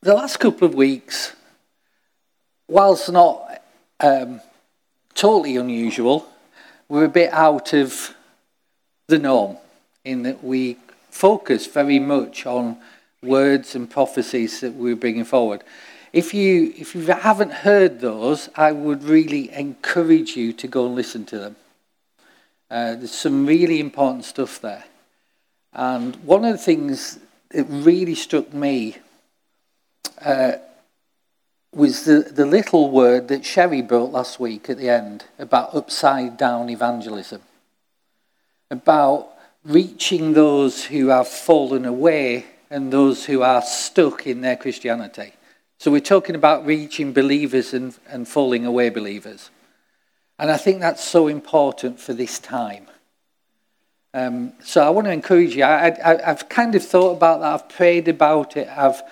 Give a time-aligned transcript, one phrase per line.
[0.00, 1.34] the last couple of weeks,
[2.68, 3.62] whilst not
[4.00, 4.40] um,
[5.14, 6.26] totally unusual,
[6.88, 8.14] we're a bit out of
[9.08, 9.56] the norm
[10.04, 10.76] in that we
[11.10, 12.78] focus very much on
[13.22, 15.64] words and prophecies that we're bringing forward.
[16.12, 20.94] If you, if you haven't heard those, I would really encourage you to go and
[20.94, 21.56] listen to them.
[22.70, 24.84] Uh, there's some really important stuff there.
[25.72, 27.18] And one of the things
[27.50, 28.96] that really struck me
[30.24, 30.52] uh,
[31.72, 36.36] was the, the little word that Sherry brought last week at the end about upside
[36.36, 37.42] down evangelism,
[38.70, 39.28] about
[39.64, 45.32] reaching those who have fallen away and those who are stuck in their Christianity.
[45.78, 49.50] So we're talking about reaching believers and, and falling away believers.
[50.38, 52.86] And I think that's so important for this time.
[54.14, 55.64] Um, so I want to encourage you.
[55.64, 57.52] I, I've kind of thought about that.
[57.52, 58.68] I've prayed about it.
[58.68, 59.02] I've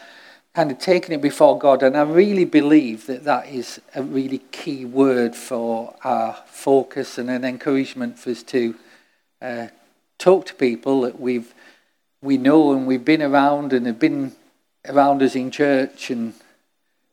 [0.57, 1.83] kind of taken it before God.
[1.83, 7.29] And I really believe that that is a really key word for our focus and
[7.29, 8.75] an encouragement for us to
[9.43, 9.67] uh,
[10.17, 11.53] talk to people that we've
[12.23, 14.33] we know and we've been around and have been
[14.89, 16.33] around us in church and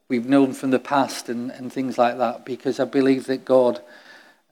[0.08, 3.82] we've known from the past and, and things like that because I believe that God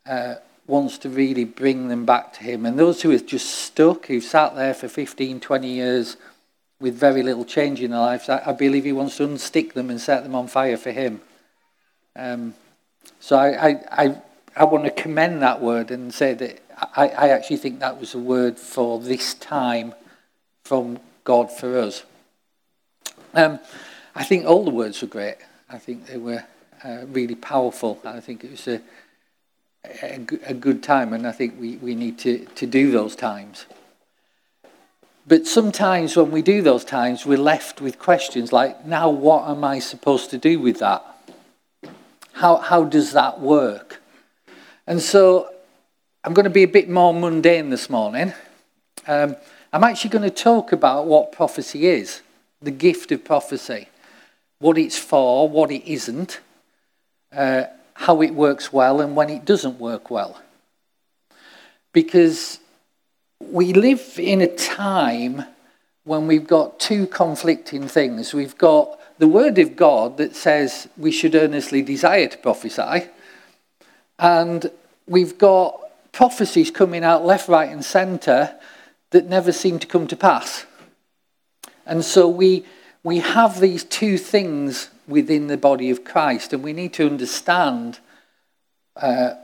[0.06, 0.36] uh,
[0.68, 2.66] wants to really bring them back to Him.
[2.66, 6.18] And those who are just stuck, who've sat there for 15, 20 years
[6.82, 9.90] with very little change in their lives, I, I believe He wants to unstick them
[9.90, 11.22] and set them on fire for Him.
[12.16, 12.56] Um,
[13.20, 14.22] so I, I, I,
[14.56, 16.60] I want to commend that word and say that
[16.96, 19.94] I, I actually think that was a word for this time
[20.64, 22.04] from God for us.
[23.34, 23.60] Um,
[24.16, 25.38] I think all the words were great.
[25.70, 26.44] I think they were
[26.84, 28.00] uh, really powerful.
[28.04, 28.82] I think it was a,
[30.02, 33.68] a, a, good time, and I think we, we need to, to do those times.
[35.28, 39.64] But sometimes when we do those times, we're left with questions like, now what am
[39.64, 41.06] I supposed to do with that?
[42.34, 44.02] How, how does that work?
[44.88, 45.54] And so
[46.24, 48.34] I'm going to be a bit more mundane this morning.
[49.08, 49.36] Um,
[49.72, 52.22] I'm actually going to talk about what prophecy is,
[52.62, 53.90] the gift of prophecy,
[54.60, 56.40] what it's for, what it isn't,
[57.32, 60.42] uh, how it works well, and when it doesn't work well.
[61.94, 62.60] Because
[63.50, 65.44] we live in a time
[66.04, 68.34] when we've got two conflicting things.
[68.34, 73.10] We've got the Word of God that says we should earnestly desire to prophesy,
[74.20, 74.72] and
[75.08, 75.80] we've got
[76.12, 78.56] prophecies coming out left, right, and centre
[79.12, 80.66] that never seem to come to pass.
[81.86, 82.66] And so we,
[83.04, 88.00] we have these two things within the body of Christ, and we need to understand
[88.96, 89.36] uh,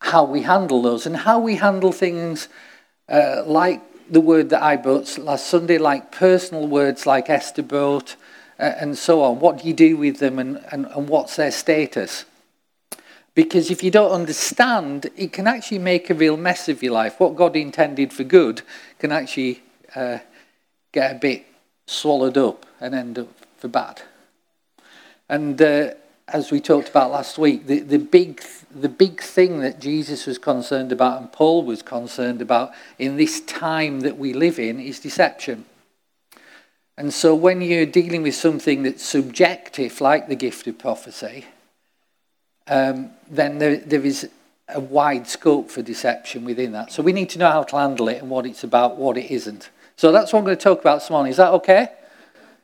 [0.00, 2.48] how we handle those and how we handle things
[3.10, 8.16] uh, like the word that I brought last Sunday, like personal words like Esther brought,
[8.58, 9.40] uh, and so on.
[9.40, 12.24] What do you do with them, and, and, and what's their status?
[13.34, 17.20] Because if you don't understand, it can actually make a real mess of your life.
[17.20, 18.62] What God intended for good
[18.98, 19.62] can actually
[19.94, 20.18] uh,
[20.92, 21.46] get a bit
[21.86, 23.28] swallowed up and end up
[23.58, 24.02] for bad.
[25.28, 25.94] And uh,
[26.28, 30.38] as we talked about last week, the, the, big, the big thing that Jesus was
[30.38, 35.00] concerned about and Paul was concerned about in this time that we live in is
[35.00, 35.64] deception.
[36.96, 41.46] And so when you're dealing with something that's subjective, like the gift of prophecy,
[42.68, 44.28] um, then there, there is
[44.68, 46.92] a wide scope for deception within that.
[46.92, 49.30] So we need to know how to handle it and what it's about, what it
[49.30, 49.70] isn't.
[49.96, 51.30] So that's what I'm going to talk about this morning.
[51.30, 51.88] Is that okay?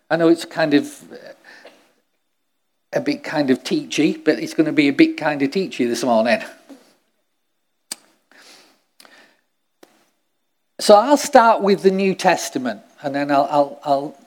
[0.08, 1.02] I know it's kind of
[2.92, 5.88] a bit kind of teachy, but it's going to be a bit kind of teachy
[5.88, 6.42] this morning.
[10.78, 14.18] So I'll start with the New Testament and then I'll, I'll, I'll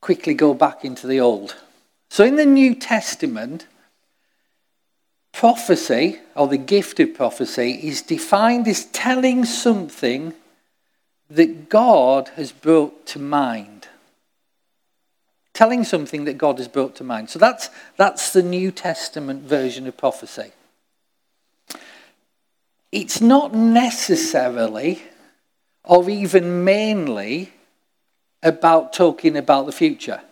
[0.00, 1.56] quickly go back into the Old.
[2.08, 3.66] So in the New Testament,
[5.32, 10.34] prophecy, or the gift of prophecy, is defined as telling something
[11.30, 13.79] that God has brought to mind.
[15.60, 17.28] Telling something that God has brought to mind.
[17.28, 17.68] So that's,
[17.98, 20.52] that's the New Testament version of prophecy.
[22.90, 25.02] It's not necessarily,
[25.84, 27.52] or even mainly,
[28.42, 30.22] about talking about the future.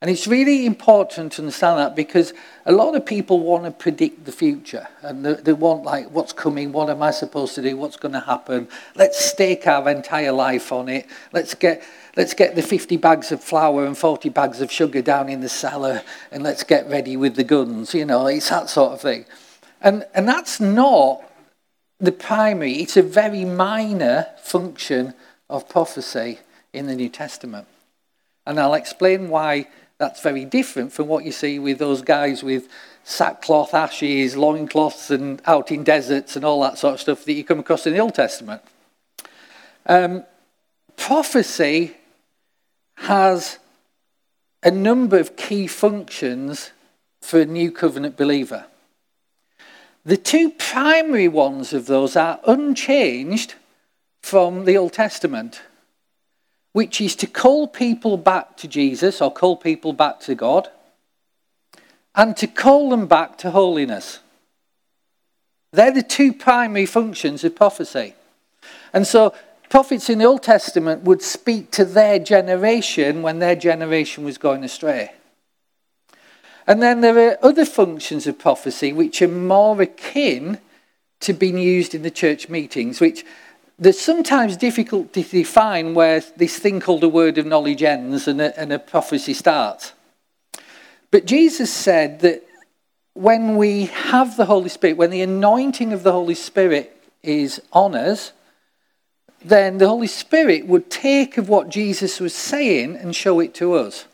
[0.00, 2.32] And it's really important to understand that because
[2.66, 6.32] a lot of people want to predict the future and they, they, want, like, what's
[6.32, 6.70] coming?
[6.70, 7.76] What am I supposed to do?
[7.76, 8.68] What's going to happen?
[8.94, 11.06] Let's stake our entire life on it.
[11.32, 11.82] Let's get,
[12.16, 15.48] let's get the 50 bags of flour and 40 bags of sugar down in the
[15.48, 17.94] cellar and let's get ready with the guns.
[17.94, 19.24] You know, it's that sort of thing.
[19.80, 21.22] And, and that's not
[22.00, 25.14] the primary, it's a very minor function
[25.48, 26.40] of prophecy
[26.72, 27.66] in the New Testament.
[28.46, 29.68] And I'll explain why
[29.98, 32.68] that's very different from what you see with those guys with
[33.04, 37.44] sackcloth, ashes, loincloths, and out in deserts and all that sort of stuff that you
[37.44, 38.62] come across in the Old Testament.
[39.86, 40.24] Um,
[40.96, 41.94] prophecy
[43.04, 43.58] has
[44.62, 46.70] a number of key functions
[47.20, 48.64] for a new covenant believer.
[50.06, 53.54] The two primary ones of those are unchanged
[54.22, 55.60] from the Old Testament,
[56.72, 60.68] which is to call people back to Jesus or call people back to God
[62.14, 64.20] and to call them back to holiness.
[65.72, 68.14] They're the two primary functions of prophecy.
[68.94, 69.34] And so,
[69.68, 74.64] prophets in the Old Testament would speak to their generation when their generation was going
[74.64, 75.12] astray.
[76.66, 80.58] And then there are other functions of prophecy which are more akin
[81.20, 83.24] to being used in the church meetings, which
[83.78, 88.40] there's sometimes difficult to define where this thing called a word of knowledge ends and
[88.40, 89.92] a, and a prophecy starts.
[91.10, 92.42] But Jesus said that
[93.14, 97.94] when we have the Holy Spirit, when the anointing of the Holy Spirit is on
[97.94, 98.32] us,
[99.44, 103.74] then the Holy Spirit would take of what Jesus was saying and show it to
[103.74, 104.06] us.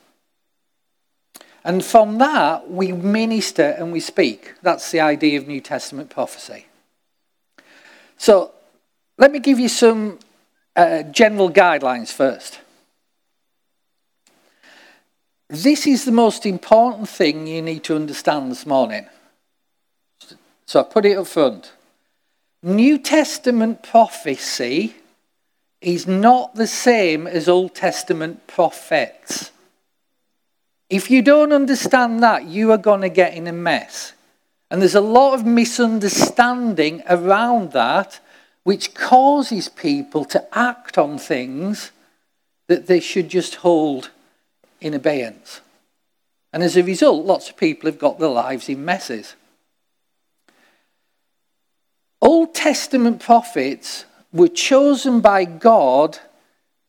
[1.63, 4.55] And from that, we minister and we speak.
[4.63, 6.67] That's the idea of New Testament prophecy.
[8.17, 8.53] So,
[9.19, 10.19] let me give you some
[10.75, 12.59] uh, general guidelines first.
[15.49, 19.07] This is the most important thing you need to understand this morning.
[20.65, 21.73] So I put it up front.
[22.63, 24.95] New Testament prophecy
[25.81, 29.51] is not the same as Old Testament prophets.
[30.91, 34.13] If you don't understand that, you are going to get in a mess.
[34.71, 38.21] And there's a lot of misunderstanding around that,
[38.65, 41.93] which causes people to act on things
[42.67, 44.11] that they should just hold
[44.81, 45.61] in abeyance.
[46.53, 49.35] And as a result, lots of people have got their lives in messes.
[52.21, 56.19] Old Testament prophets were chosen by God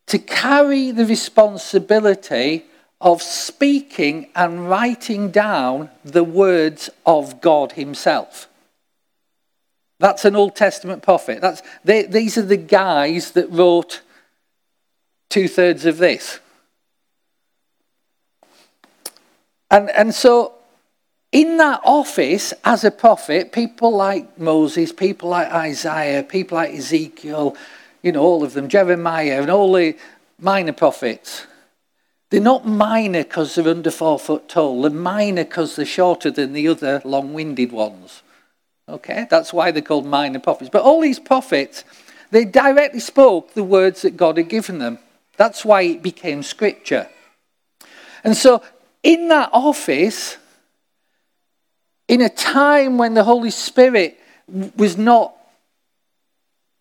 [0.08, 2.66] to carry the responsibility
[3.00, 8.48] of speaking and writing down the words of God Himself.
[10.00, 11.42] That's an Old Testament prophet.
[11.42, 14.02] That's, they, these are the guys that wrote
[15.30, 16.40] two thirds of this.
[19.70, 20.56] And, and so,
[21.32, 27.56] in that office, as a prophet, people like Moses, people like Isaiah, people like Ezekiel,
[28.02, 29.96] you know, all of them, Jeremiah, and all the
[30.40, 31.46] minor prophets,
[32.30, 34.82] they're not minor because they're under four foot tall.
[34.82, 38.24] They're minor because they're shorter than the other long winded ones.
[38.90, 39.28] Okay?
[39.30, 40.70] That's why they're called minor prophets.
[40.72, 41.84] But all these prophets,
[42.32, 45.00] they directly spoke the words that God had given them.
[45.38, 47.10] That's why it became scripture.
[48.24, 48.64] And so
[49.04, 50.38] in that office,
[52.12, 54.20] in a time when the Holy Spirit
[54.76, 55.34] was not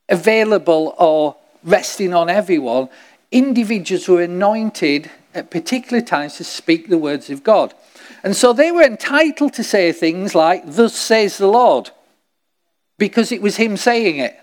[0.09, 2.89] available or resting on everyone,
[3.31, 7.73] individuals were anointed at particular times to speak the words of God.
[8.25, 11.93] And so they were entitled to say things like, Thus says the Lord,
[12.99, 14.37] because it was Him saying it.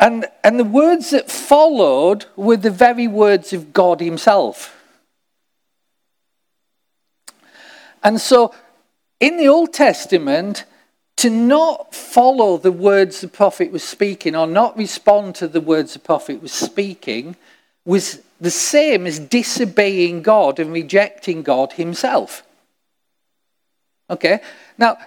[0.00, 4.74] And, and the words that followed were the very words of God Himself.
[8.02, 8.54] And so,
[9.20, 10.64] in the Old Testament,
[11.16, 15.94] to not follow the words the prophet was speaking or not respond to the words
[15.94, 17.34] the prophet was speaking
[17.84, 22.44] was the same as disobeying God and rejecting God Himself.
[24.08, 24.40] Okay?
[24.78, 24.98] Now,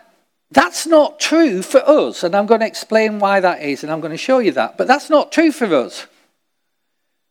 [0.52, 4.02] that's not true for us, and I'm going to explain why that is, and I'm
[4.02, 4.78] going to show you that.
[4.78, 6.08] But that's not true for us.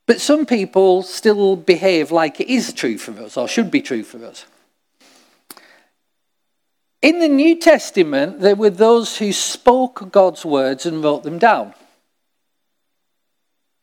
[0.06, 4.02] But some people still behave like it is true for us, or should be true
[4.02, 4.46] for us.
[7.02, 11.74] In the New Testament, there were those who spoke God's words and wrote them down.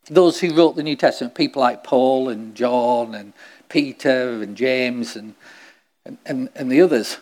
[0.09, 3.33] Those who wrote the New Testament, people like Paul and John and
[3.69, 5.33] Peter and James and,
[6.05, 7.17] and, and, and the others.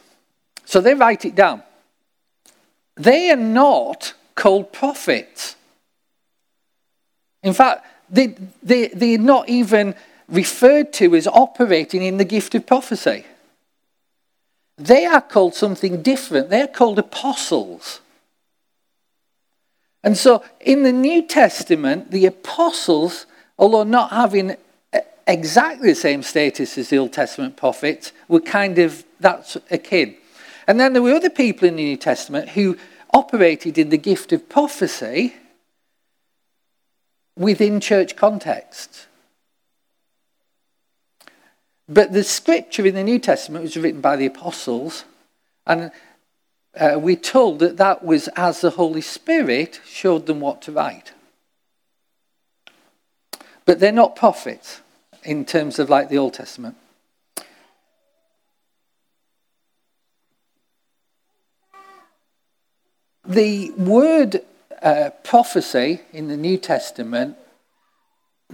[0.65, 1.63] So they write it down.
[2.95, 5.55] They are not called prophets.
[7.41, 9.95] In fact, they, they, they're not even
[10.27, 13.25] referred to as operating in the gift of prophecy.
[14.77, 16.49] They are called something different.
[16.49, 18.01] They're called apostles.
[20.03, 23.25] And so in the New Testament, the apostles,
[23.57, 24.55] although not having
[25.25, 30.15] exactly the same status as the Old Testament prophets, were kind of that's akin.
[30.67, 32.77] And then there were other people in the New Testament who
[33.13, 35.35] operated in the gift of prophecy
[37.37, 39.07] within church contexts.
[41.87, 45.05] But the scripture in the New Testament was written by the apostles,
[45.67, 45.91] and
[46.75, 51.13] uh, we're told that that was as the Holy Spirit showed them what to write.
[53.65, 54.81] But they're not prophets
[55.23, 56.75] in terms of like the Old Testament.
[63.27, 64.41] The word
[64.81, 67.37] uh, prophecy in the New Testament,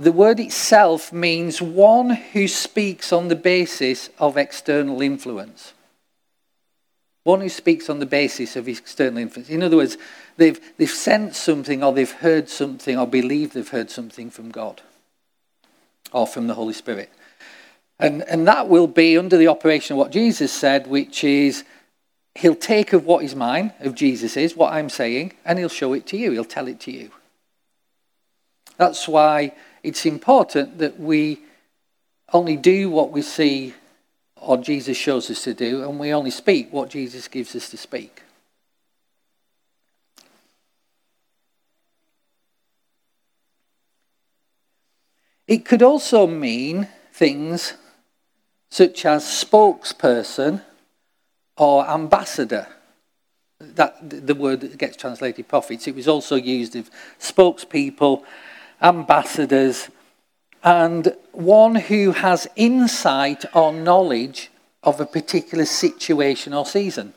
[0.01, 5.73] the word itself means one who speaks on the basis of external influence.
[7.23, 9.49] One who speaks on the basis of external influence.
[9.49, 9.97] In other words,
[10.37, 14.81] they've, they've sent something or they've heard something or believe they've heard something from God
[16.11, 17.11] or from the Holy Spirit.
[17.99, 21.63] And, and that will be under the operation of what Jesus said, which is
[22.33, 26.07] he'll take of what is mine, of Jesus what I'm saying, and he'll show it
[26.07, 26.31] to you.
[26.31, 27.11] He'll tell it to you.
[28.77, 31.39] That's why it's important that we
[32.33, 33.73] only do what we see
[34.41, 37.77] or Jesus shows us to do, and we only speak what Jesus gives us to
[37.77, 38.23] speak.
[45.47, 47.73] It could also mean things
[48.71, 50.63] such as spokesperson
[51.57, 52.67] or ambassador.
[53.59, 55.87] That the word that gets translated prophets.
[55.87, 58.23] It was also used of spokespeople,
[58.81, 59.89] ambassadors,
[60.63, 64.49] and one who has insight or knowledge
[64.83, 67.13] of a particular situation or season.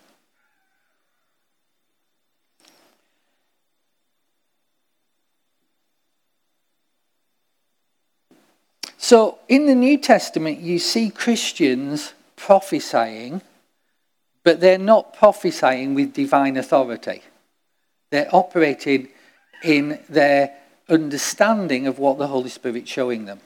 [8.97, 13.43] So, in the New Testament, you see Christians prophesying
[14.45, 17.23] but they're not prophesying with divine authority.
[18.11, 19.09] They're operating
[19.65, 20.55] in their
[20.89, 23.41] understanding of what the Holy Spirit's showing them.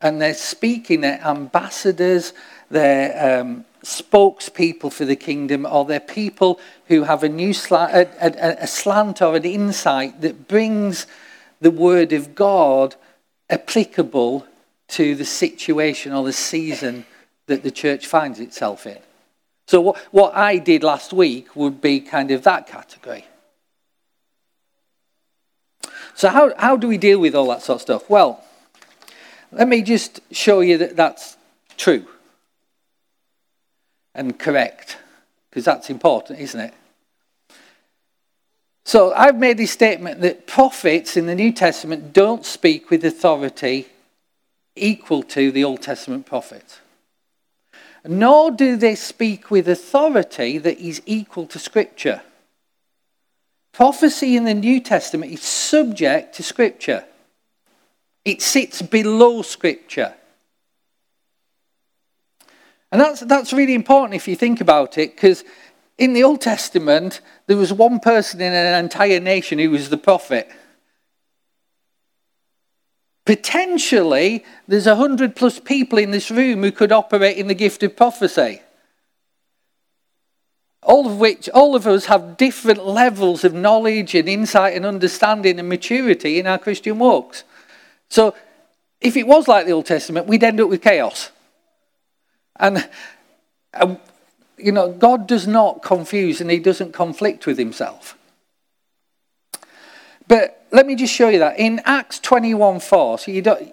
[0.00, 2.32] And they're speaking, they're ambassadors,
[2.70, 8.08] they're um, spokespeople for the kingdom, or they're people who have a new slant, a,
[8.20, 11.06] a, a slant or an insight that brings
[11.60, 12.96] the word of God
[13.48, 14.46] applicable
[14.88, 17.06] to the situation or the season
[17.46, 18.98] that the church finds itself in.
[19.66, 23.24] So, what, what I did last week would be kind of that category.
[26.22, 28.08] So, how, how do we deal with all that sort of stuff?
[28.08, 28.44] Well,
[29.50, 31.36] let me just show you that that's
[31.76, 32.06] true
[34.14, 34.98] and correct,
[35.50, 36.74] because that's important, isn't it?
[38.84, 43.88] So, I've made this statement that prophets in the New Testament don't speak with authority
[44.76, 46.78] equal to the Old Testament prophets
[48.04, 52.20] nor do they speak with authority that is equal to Scripture.
[53.72, 57.04] Prophecy in the New Testament is subject to Scripture,
[58.24, 60.14] it sits below Scripture.
[62.92, 65.44] And that's, that's really important if you think about it, because
[65.96, 69.96] in the Old Testament, there was one person in an entire nation who was the
[69.96, 70.48] prophet.
[73.24, 77.82] Potentially, there's a hundred plus people in this room who could operate in the gift
[77.82, 78.60] of prophecy.
[80.82, 85.58] All of which, all of us have different levels of knowledge and insight and understanding
[85.58, 87.44] and maturity in our Christian walks.
[88.08, 88.34] So,
[89.00, 91.30] if it was like the Old Testament, we'd end up with chaos.
[92.56, 92.88] And,
[93.72, 93.98] and
[94.56, 98.16] you know, God does not confuse and he doesn't conflict with himself.
[100.28, 101.58] But let me just show you that.
[101.58, 103.70] In Acts 21 4, so you don't,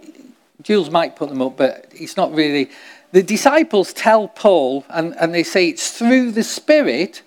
[0.62, 2.70] Jules might put them up, but it's not really.
[3.12, 7.24] The disciples tell Paul, and, and they say it's through the Spirit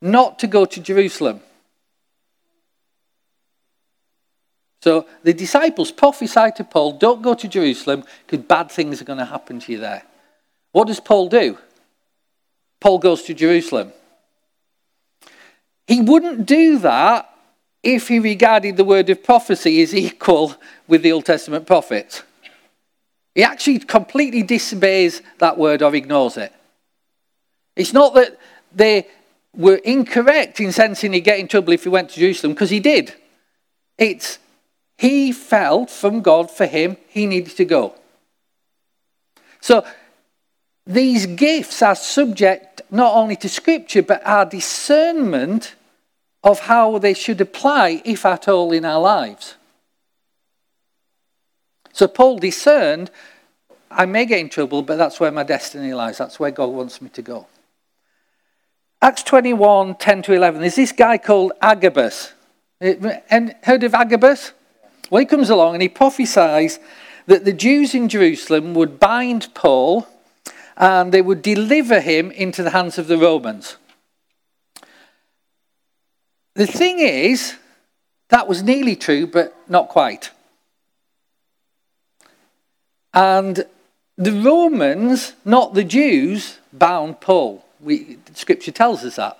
[0.00, 1.40] not to go to Jerusalem.
[4.82, 9.20] So the disciples prophesy to Paul, don't go to Jerusalem because bad things are going
[9.20, 10.02] to happen to you there.
[10.72, 11.56] What does Paul do?
[12.80, 13.92] Paul goes to Jerusalem.
[15.86, 17.28] He wouldn't do that
[17.84, 20.56] if he regarded the word of prophecy as equal
[20.88, 22.24] with the Old Testament prophets.
[23.34, 26.52] He actually completely disobeys that word or ignores it.
[27.76, 28.38] It's not that
[28.74, 29.06] they
[29.54, 32.80] were incorrect in sensing he'd get in trouble if he went to Jerusalem, because he
[32.80, 33.14] did.
[33.98, 34.38] It's
[34.98, 37.94] he felt from God for him, he needed to go.
[39.60, 39.84] So
[40.86, 45.74] these gifts are subject not only to Scripture, but our discernment
[46.44, 49.54] of how they should apply, if at all, in our lives.
[51.92, 53.10] So Paul discerned,
[53.90, 56.18] I may get in trouble, but that's where my destiny lies.
[56.18, 57.46] That's where God wants me to go.
[59.00, 60.60] Acts 21, 10 to 11.
[60.60, 62.32] There's this guy called Agabus.
[62.80, 64.52] Eh, and heard of Agabus?
[65.10, 66.78] Well, he comes along and he prophesies
[67.26, 70.06] that the Jews in Jerusalem would bind Paul
[70.76, 73.76] and they would deliver him into the hands of the Romans.
[76.54, 77.56] The thing is,
[78.28, 80.30] that was nearly true, but not quite.
[83.14, 83.64] And
[84.16, 87.64] the Romans, not the Jews, bound Paul.
[87.80, 89.38] We, scripture tells us that.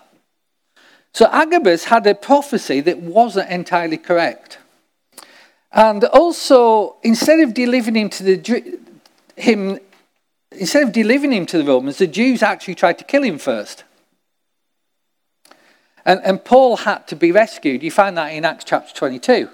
[1.14, 4.58] So Agabus had a prophecy that wasn't entirely correct.
[5.70, 8.78] And also, instead of delivering him to the
[9.36, 9.78] him,
[10.50, 13.84] instead of delivering him to the Romans, the Jews actually tried to kill him first.
[16.04, 17.82] And, and Paul had to be rescued.
[17.82, 19.48] You find that in Acts chapter 22.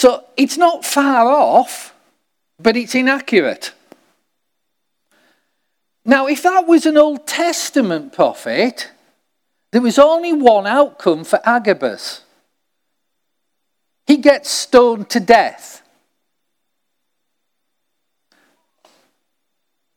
[0.00, 1.94] So it's not far off,
[2.58, 3.74] but it's inaccurate.
[6.06, 8.90] Now, if that was an Old Testament prophet,
[9.72, 12.22] there was only one outcome for Agabus.
[14.06, 15.82] He gets stoned to death.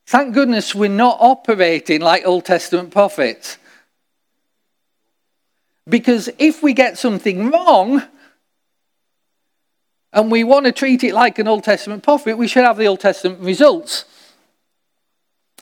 [0.06, 3.58] Thank goodness we're not operating like Old Testament prophets.
[5.88, 8.04] Because if we get something wrong
[10.13, 12.86] and we want to treat it like an Old Testament prophet, we should have the
[12.86, 14.05] Old Testament results.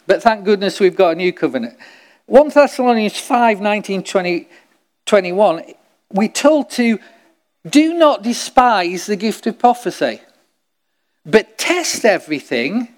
[0.06, 1.78] But thank goodness we've got a new covenant.
[2.26, 4.48] 1 Thessalonians 5 19, 20,
[5.06, 5.64] 21,
[6.12, 7.00] we're told to
[7.70, 10.22] do not despise the gift of prophecy,
[11.26, 12.90] but test everything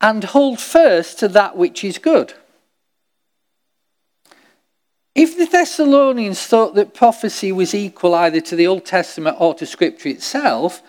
[0.00, 2.34] and hold first to that which is good.
[5.14, 9.66] If the Thessalonians thought that prophecy was equal either to the Old Testament or to
[9.66, 10.82] Scripture itself,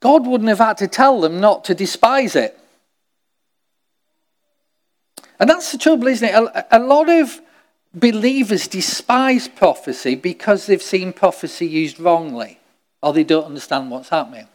[0.00, 2.58] God wouldn't have had to tell them not to despise it.
[5.38, 6.34] And that's the trouble, isn't it?
[6.34, 7.40] A, a lot of
[7.94, 12.58] believers despise prophecy because they've seen prophecy used wrongly
[13.02, 14.48] or they don't understand what's happening.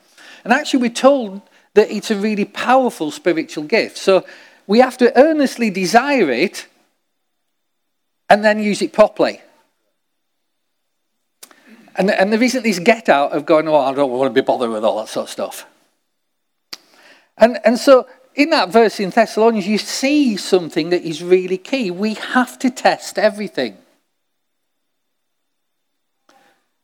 [0.44, 1.42] And actually, we're told
[1.76, 3.98] that it's a really powerful spiritual gift.
[3.98, 4.26] So
[4.68, 6.68] we have to earnestly desire it
[8.32, 9.42] and then use it properly.
[11.98, 14.46] And, and there isn't this get out of going, oh, I don't want to be
[14.46, 15.66] bothered with all that sort of stuff.
[17.38, 21.92] And, and so in that verse in Thessalonians, you see something that is really key.
[21.92, 23.78] We have to test everything.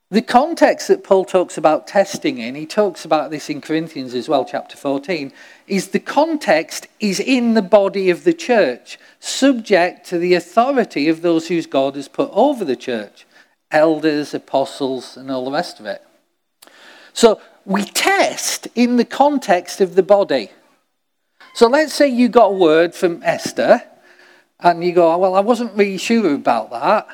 [0.10, 4.30] The context that Paul talks about testing in, he talks about this in Corinthians as
[4.30, 5.34] well, chapter 14,
[5.68, 11.24] is the context is in the body of the church, subject to the authority of
[11.24, 13.26] those whose God has put over the church
[13.70, 16.02] elders, apostles, and all the rest of it.
[17.12, 20.52] So we test in the context of the body.
[21.54, 23.84] So let's say you got a word from Esther
[24.62, 27.08] and you go, well, I wasn't really sure about that.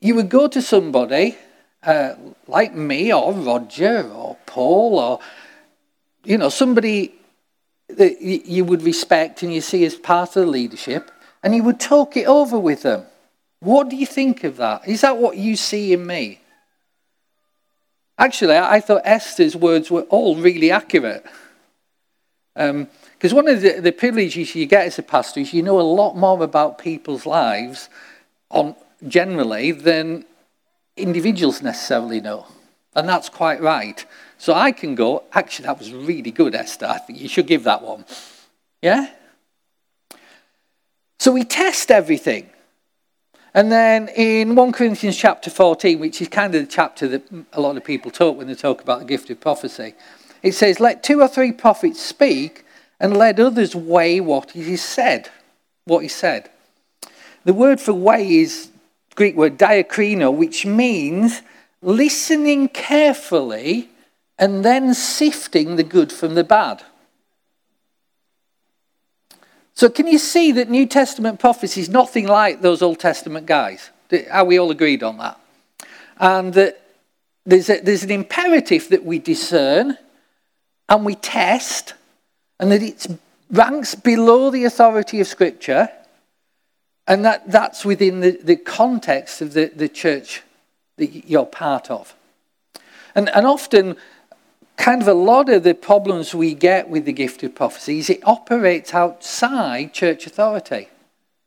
[0.00, 1.36] You would go to somebody
[1.82, 2.14] uh,
[2.46, 5.20] like me or Roger or Paul or,
[6.24, 7.14] you know, somebody
[7.88, 11.10] that you would respect and you see as part of the leadership,
[11.42, 13.04] and you would talk it over with them.
[13.60, 14.86] What do you think of that?
[14.86, 16.40] Is that what you see in me?
[18.18, 21.24] Actually, I thought Esther's words were all really accurate.
[22.54, 25.78] Um, because one of the, the privileges you get as a pastor is you know
[25.78, 27.88] a lot more about people's lives
[28.50, 28.74] on
[29.06, 30.24] generally than
[30.96, 32.46] individuals necessarily know.
[32.94, 34.04] And that's quite right.
[34.38, 36.86] So I can go, actually, that was really good, Esther.
[36.86, 38.04] I think you should give that one.
[38.82, 39.10] Yeah?
[41.18, 42.50] So we test everything.
[43.52, 47.22] And then in 1 Corinthians chapter 14, which is kind of the chapter that
[47.52, 49.94] a lot of people talk when they talk about the gift of prophecy,
[50.42, 52.64] it says, Let two or three prophets speak
[52.98, 55.28] and let others weigh what is said.
[55.84, 56.48] What is said.
[57.44, 58.70] The word for weigh is
[59.14, 61.42] Greek word diakrino, which means
[61.82, 63.88] listening carefully
[64.38, 66.82] and then sifting the good from the bad.
[69.74, 73.90] So, can you see that New Testament prophecy is nothing like those Old Testament guys?
[74.30, 75.40] Are we all agreed on that?
[76.18, 76.80] And that
[77.46, 79.96] there's, a, there's an imperative that we discern
[80.88, 81.94] and we test
[82.58, 83.06] and that it
[83.50, 85.88] ranks below the authority of Scripture,
[87.06, 90.42] and that, that's within the, the context of the, the church
[90.96, 92.14] that you're part of.
[93.14, 93.96] And, and often,
[94.76, 98.08] kind of a lot of the problems we get with the gift of prophecy is
[98.08, 100.88] it operates outside church authority.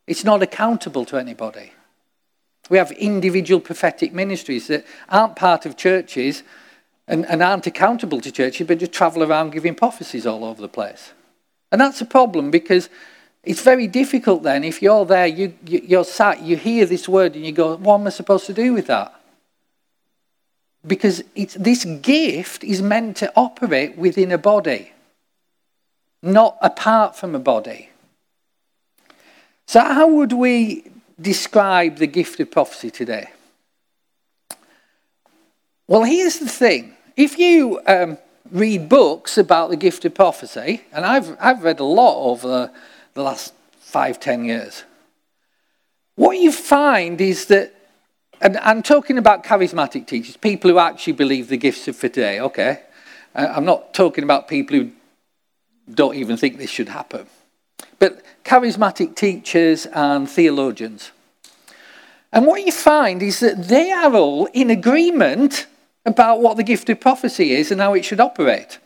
[0.05, 1.71] It's not accountable to anybody.
[2.69, 6.43] We have individual prophetic ministries that aren't part of churches
[7.07, 10.69] and, and aren't accountable to churches, but just travel around giving prophecies all over the
[10.69, 11.13] place.
[11.71, 12.89] And that's a problem because
[13.43, 17.35] it's very difficult then if you're there, you, you, you're sat, you hear this word,
[17.35, 19.19] and you go, What am I supposed to do with that?
[20.85, 24.91] because this gift is meant to operate within a body,
[26.21, 27.89] not apart from a body.
[29.65, 30.83] So, how would we
[31.19, 33.29] describe the gift of prophecy today?
[35.87, 36.95] Well, here's the thing.
[37.15, 38.17] If you um,
[38.51, 42.71] read books about the gift of prophecy, and I've, I've read a lot over
[43.13, 44.83] the, last five, ten years,
[46.15, 47.73] what you find is that,
[48.41, 52.39] and I'm talking about charismatic teachers, people who actually believe the gifts of for today,
[52.39, 52.81] okay?
[53.35, 54.91] Uh, I'm not talking about people who
[55.91, 57.27] don't even think this should happen.
[57.99, 61.11] But charismatic teachers and theologians.
[62.31, 65.67] And what you find is that they are all in agreement
[66.05, 68.79] about what the gift of prophecy is and how it should operate.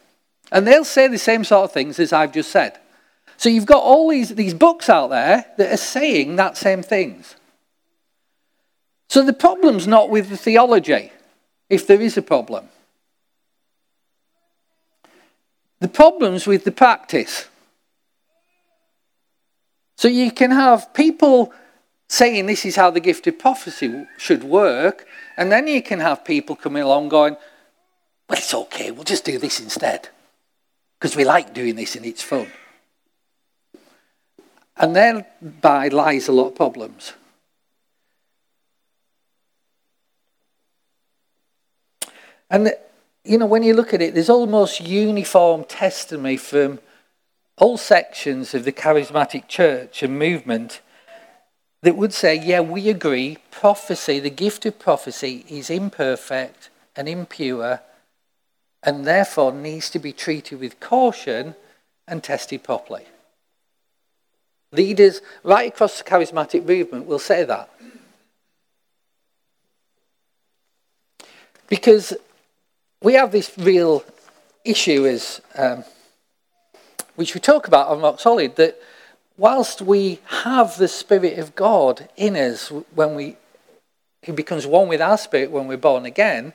[0.51, 2.77] And they'll say the same sort of things as I've just said.
[3.37, 7.35] So you've got all these, these books out there that are saying that same things.
[9.09, 11.11] So the problem's not with the theology,
[11.69, 12.67] if there is a problem.
[15.79, 17.45] The problem's with the practice.
[19.97, 21.53] So you can have people
[22.09, 26.25] saying this is how the gift of prophecy should work, and then you can have
[26.25, 27.35] people coming along going,
[28.27, 30.09] well, it's okay, we'll just do this instead.
[30.99, 32.47] Because we like doing this and it's fun.
[34.79, 37.13] And thereby lies a lot of problems.
[42.49, 42.71] And,
[43.23, 46.79] you know, when you look at it, there's almost uniform testimony from
[47.57, 50.81] all sections of the charismatic church and movement
[51.81, 57.81] that would say, yeah, we agree, prophecy, the gift of prophecy, is imperfect and impure
[58.83, 61.55] and therefore needs to be treated with caution
[62.07, 63.05] and tested properly.
[64.71, 67.69] Leaders right across the charismatic movement will say that.
[71.67, 72.13] Because
[73.01, 74.03] we have this real
[74.63, 75.83] issue, is, um,
[77.15, 78.79] which we talk about on Rock Solid, that
[79.37, 83.37] whilst we have the Spirit of God in us when we,
[84.21, 86.53] He becomes one with our spirit when we're born again,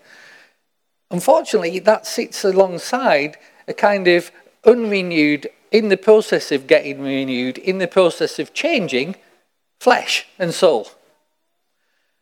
[1.11, 3.37] unfortunately, that sits alongside
[3.68, 4.31] a kind of
[4.64, 9.16] unrenewed, in the process of getting renewed, in the process of changing
[9.80, 10.88] flesh and soul.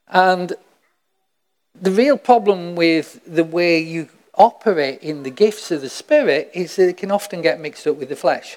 [0.09, 0.55] And
[1.75, 6.77] the real problem with the way you operate in the gifts of the Spirit is
[6.77, 8.57] that it can often get mixed up with the flesh.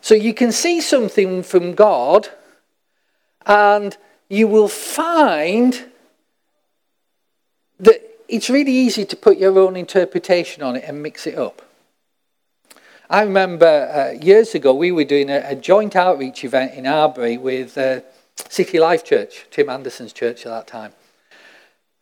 [0.00, 2.28] So you can see something from God,
[3.44, 3.96] and
[4.28, 5.90] you will find
[7.78, 11.62] that it's really easy to put your own interpretation on it and mix it up.
[13.08, 17.36] I remember uh, years ago we were doing a, a, joint outreach event in Arbury
[17.36, 18.00] with uh,
[18.34, 20.92] City Life Church, Tim Anderson's church at that time.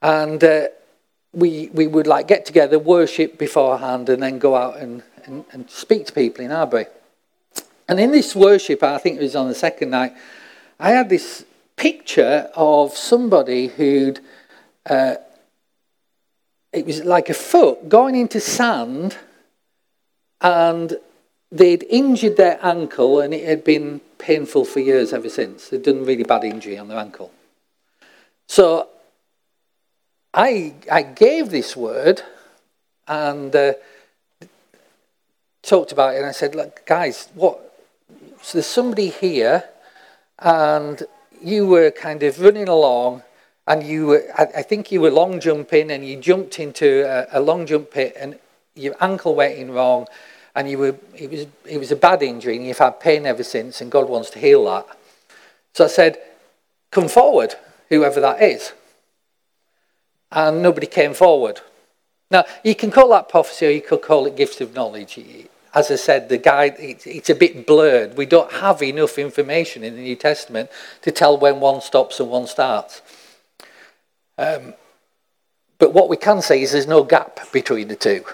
[0.01, 0.69] And uh,
[1.35, 5.69] we, we would like get together, worship beforehand, and then go out and, and, and
[5.69, 6.87] speak to people in Arbury.
[7.87, 10.15] And in this worship, I think it was on the second night,
[10.81, 11.45] I had this
[11.77, 14.21] picture of somebody who'd,
[14.87, 15.17] uh,
[16.73, 19.19] it was like a foot going into sand,
[20.45, 20.99] and
[21.51, 25.71] they'd injured their ankle, and it had been painful for years ever since.
[25.71, 27.33] They'd done really bad injury on their ankle.
[28.47, 28.89] So
[30.35, 32.23] I, I gave this word
[33.09, 33.73] and uh,
[35.63, 37.59] talked about it, and I said, Look, guys, what,
[38.43, 39.65] so there's somebody here,
[40.41, 41.03] and
[41.41, 43.23] you were kind of running along,
[43.67, 47.39] and you were, I, I think you were long jumping, and you jumped into a,
[47.39, 48.39] a long jump pit, and
[48.75, 50.07] your ankle went in wrong,
[50.55, 53.43] and you were, it was, it was a bad injury, and you've had pain ever
[53.43, 54.87] since, and God wants to heal that.
[55.75, 56.19] So I said,
[56.91, 57.55] come forward,
[57.89, 58.73] whoever that is.
[60.31, 61.61] And nobody came forward.
[62.31, 65.19] Now, you can call that prophecy or you could call it gifts of knowledge
[65.75, 68.17] as I said, the guide, it's a bit blurred.
[68.17, 70.71] We don't have enough information in the New Testament
[71.03, 73.03] to tell when one stops and one starts.
[74.39, 74.75] Um,
[75.79, 78.25] but what we can say is there's no gap between the two.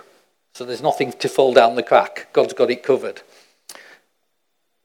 [0.61, 2.29] So there's nothing to fall down the crack.
[2.35, 3.23] God's got it covered.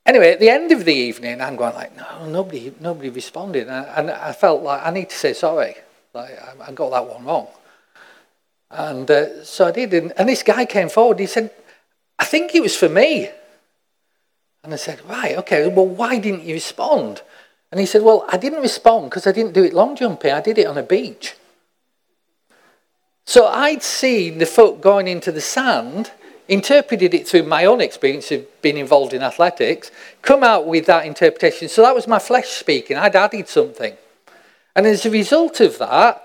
[0.05, 4.09] Anyway, at the end of the evening, I'm going like, no, nobody, nobody responded, and
[4.09, 5.75] I, felt like I need to say sorry.
[6.13, 7.47] Like I, I got that one wrong,
[8.71, 9.93] and uh, so I did.
[9.93, 11.19] And, and this guy came forward.
[11.19, 11.51] He said,
[12.17, 13.29] I think it was for me.
[14.63, 17.21] And I said, Right, okay, well, why didn't you respond?
[17.69, 20.39] And he said, Well, I didn't respond because I didn't do it long jumping, I
[20.39, 21.35] did it on a beach.
[23.25, 26.11] So I'd seen the foot going into the sand,
[26.47, 29.89] interpreted it through my own experience of being involved in athletics,
[30.21, 31.67] come out with that interpretation.
[31.67, 32.97] So that was my flesh speaking.
[32.97, 33.95] I'd added something.
[34.75, 36.21] And as a result of that,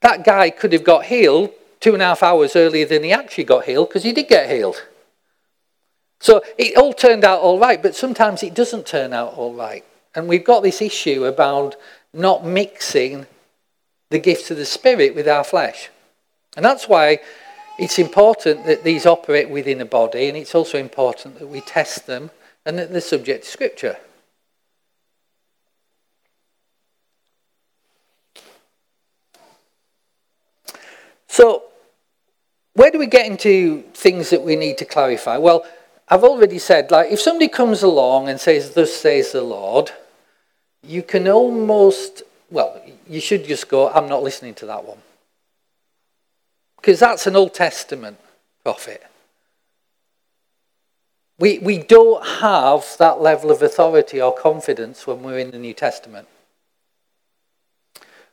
[0.00, 3.44] that guy could have got healed two and a half hours earlier than he actually
[3.44, 4.84] got healed because he did get healed.
[6.20, 9.84] So it all turned out all right, but sometimes it doesn't turn out all right.
[10.14, 11.76] And we've got this issue about
[12.12, 13.26] not mixing
[14.10, 15.88] the gifts of the Spirit with our flesh.
[16.60, 17.20] And that's why
[17.78, 22.06] it's important that these operate within a body, and it's also important that we test
[22.06, 22.30] them
[22.66, 23.96] and that they're subject to Scripture.
[31.28, 31.62] So,
[32.74, 35.38] where do we get into things that we need to clarify?
[35.38, 35.64] Well,
[36.10, 39.92] I've already said, like, if somebody comes along and says, Thus says the Lord,
[40.86, 44.98] you can almost, well, you should just go, I'm not listening to that one.
[46.80, 48.18] Because that's an Old Testament
[48.62, 49.02] prophet.
[51.38, 55.74] We, we don't have that level of authority or confidence when we're in the New
[55.74, 56.28] Testament.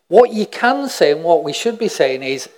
[0.07, 2.49] What you can say and what we should be saying is,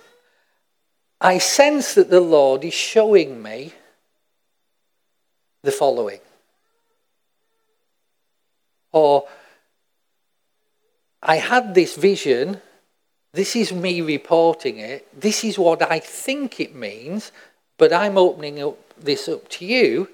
[1.20, 3.72] I sense that the Lord is showing me
[5.62, 6.20] the following.
[8.92, 9.26] Or,
[11.22, 12.60] I had this vision,
[13.32, 17.32] this is me reporting it, this is what I think it means,
[17.78, 20.08] but I'm opening up this up to you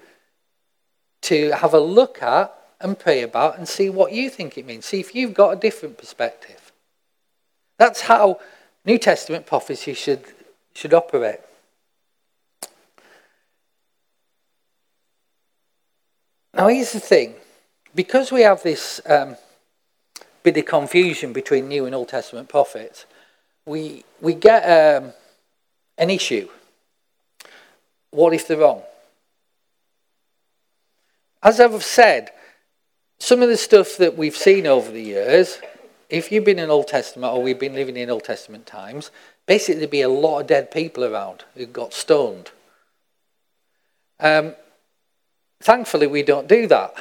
[1.23, 4.85] to have a look at and pray about and see what you think it means.
[4.85, 6.71] See if you've got a different perspective.
[7.77, 8.39] That's how
[8.85, 10.23] New Testament prophecy should,
[10.73, 11.39] should operate.
[16.53, 17.35] Now, here's the thing
[17.93, 19.35] because we have this um,
[20.43, 23.05] bit of confusion between New and Old Testament prophets,
[23.65, 25.13] we, we get um,
[25.97, 26.47] an issue.
[28.11, 28.81] What if they're wrong?
[31.43, 32.31] As I've said,
[33.19, 35.59] some of the stuff that we've seen over the years,
[36.09, 39.11] if you've been in Old Testament or we've been living in Old Testament times,
[39.45, 42.51] basically there'd be a lot of dead people around who got stoned.
[44.19, 44.55] Um,
[45.59, 46.93] thankfully, we don't do that.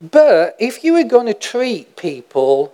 [0.00, 2.72] But if you were going to treat people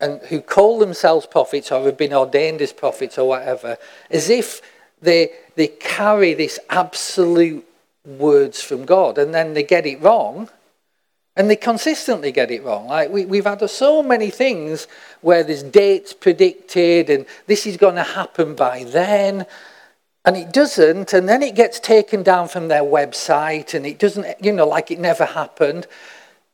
[0.00, 3.76] and who call themselves prophets or have been ordained as prophets or whatever,
[4.10, 4.60] as if
[5.00, 7.64] they, they carry this absolute
[8.04, 10.48] words from God and then they get it wrong
[11.36, 12.88] and they consistently get it wrong.
[12.88, 14.88] Like we, we've had so many things
[15.20, 19.46] where there's dates predicted and this is going to happen by then
[20.24, 24.26] and it doesn't and then it gets taken down from their website and it doesn't
[24.44, 25.86] you know like it never happened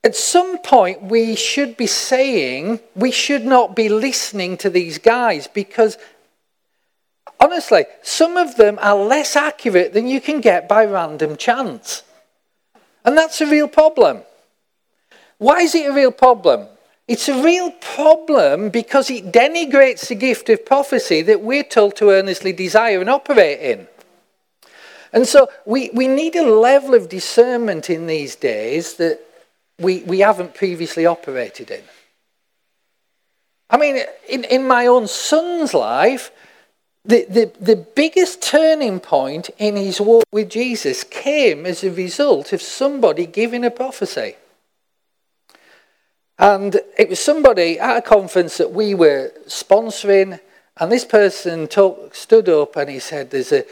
[0.05, 5.49] at some point we should be saying we should not be listening to these guys
[5.49, 5.99] because
[7.41, 12.05] honestly some of them are less accurate than you can get by random chance
[13.05, 14.23] and that's a real problem.
[15.39, 16.69] Why is it a real problem?
[17.07, 22.11] It's a real problem because it denigrates the gift of prophecy that we're told to
[22.11, 23.89] earnestly desire and operate in.
[25.13, 29.21] And so we, we need a level of discernment in these days that
[29.79, 31.83] we, we haven't previously operated in.
[33.71, 36.31] I mean, in, in my own son's life,
[37.05, 42.53] the, the, the biggest turning point in his walk with Jesus came as a result
[42.53, 44.37] of somebody giving a prophecy.
[46.39, 50.41] And it was somebody at a conference that we were sponsoring,
[50.79, 53.65] and this person talk, stood up and he said, There's a,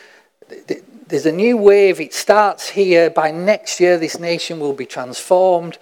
[1.13, 3.11] there's a new wave, it starts here.
[3.11, 5.77] By next year, this nation will be transformed.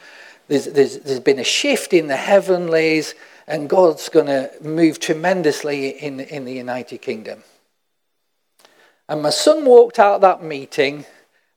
[0.48, 3.14] There's, there's, there's been a shift in the heavenlies,
[3.46, 7.44] and God's going to move tremendously in, in the United Kingdom.
[9.08, 11.06] And my son walked out that meeting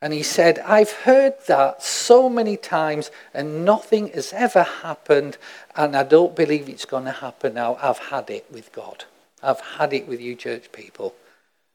[0.03, 5.39] and he said, I've heard that so many times and nothing has ever happened,
[5.75, 7.79] and I don't believe it's going to happen now.
[7.81, 9.05] I've had it with God.
[9.41, 11.15] I've had it with you, church people.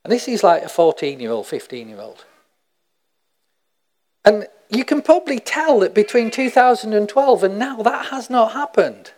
[0.09, 2.25] And this is like a 14 year old, 15 year old.
[4.25, 9.13] And you can probably tell that between 2012 and now that has not happened.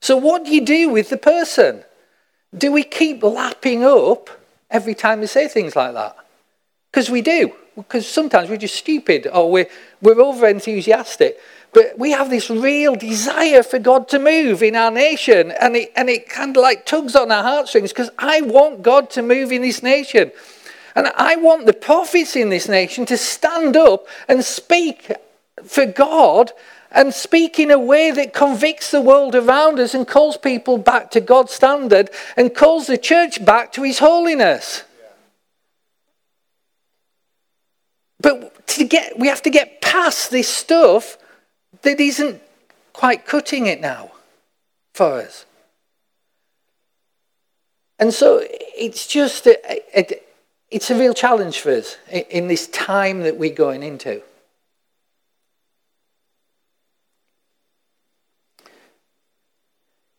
[0.00, 1.84] So, what do you do with the person?
[2.56, 4.30] Do we keep lapping up
[4.70, 6.16] every time they say things like that?
[6.90, 9.68] Because we do because sometimes we're just stupid or we're,
[10.00, 11.38] we're over enthusiastic.
[11.72, 15.92] But we have this real desire for God to move in our nation, and it,
[15.94, 19.52] and it kind of like tugs on our heartstrings because I want God to move
[19.52, 20.32] in this nation.
[20.96, 25.12] And I want the prophets in this nation to stand up and speak
[25.64, 26.50] for God
[26.90, 31.12] and speak in a way that convicts the world around us and calls people back
[31.12, 34.82] to God's standard and calls the church back to his holiness.
[38.20, 41.16] But to get, we have to get past this stuff
[41.82, 42.42] that isn't
[42.92, 44.12] quite cutting it now
[44.94, 45.46] for us.
[47.98, 50.20] And so it's just, a, a,
[50.70, 54.22] it's a real challenge for us in this time that we're going into.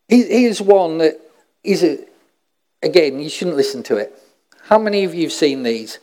[0.08, 1.18] Here's one that
[1.64, 1.98] is, a,
[2.82, 4.16] again, you shouldn't listen to it.
[4.64, 5.98] How many of you have seen these?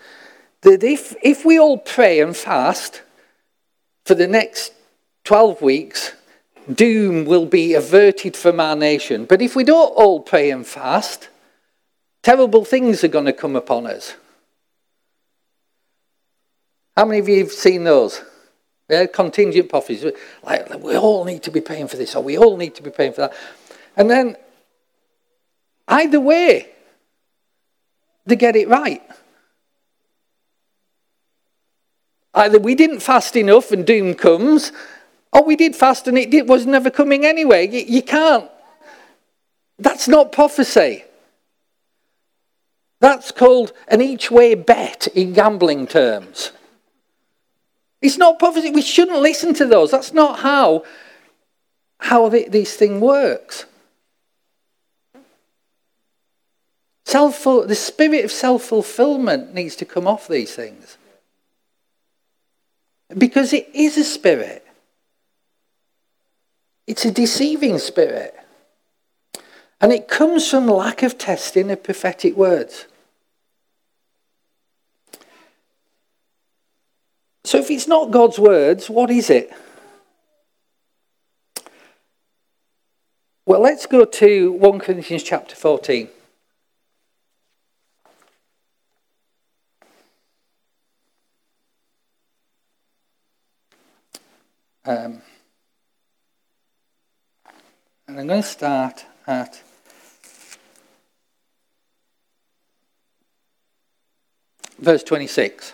[0.61, 3.03] That if, if we all pray and fast
[4.05, 4.73] for the next
[5.29, 6.13] 12 weeks,
[6.73, 9.25] doom will be averted from our nation.
[9.25, 11.29] But if we don't all pray and fast,
[12.23, 14.15] terrible things are going to come upon us.
[16.97, 18.23] How many of you have seen those?
[18.87, 20.13] They're contingent prophecies.
[20.41, 22.89] Like, we all need to be paying for this, or we all need to be
[22.89, 23.33] paying for that.
[23.95, 24.35] And then,
[25.87, 26.69] either way,
[28.25, 29.03] they get it right.
[32.33, 34.71] Either we didn't fast enough and doom comes,
[35.31, 37.67] or we did fast and it was never coming anyway.
[37.67, 38.49] You, you can't.
[39.77, 41.03] That's not prophecy.
[42.99, 46.51] That's called an each way bet in gambling terms.
[48.01, 48.71] It's not prophecy.
[48.71, 49.91] We shouldn't listen to those.
[49.91, 50.83] That's not how,
[51.99, 53.65] how the, this thing works.
[57.05, 60.97] Self, the spirit of self fulfillment needs to come off these things.
[63.17, 64.65] Because it is a spirit,
[66.89, 68.35] it's a deceiving spirit.
[69.79, 72.87] And it comes from lack of testing of prophetic words.
[77.43, 79.53] So if it's not God's words, what is it?
[83.45, 86.09] Well, let's go to 1 Corinthians chapter 14.
[94.85, 95.21] Um,
[98.09, 99.61] and I'm going to start at
[104.79, 105.73] verse 26.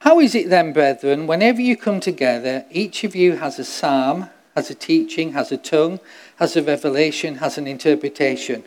[0.00, 4.28] How is it then, brethren, whenever you come together, each of you has a psalm,
[4.56, 6.00] has a teaching, has a tongue,
[6.36, 8.64] has a revelation, has an interpretation?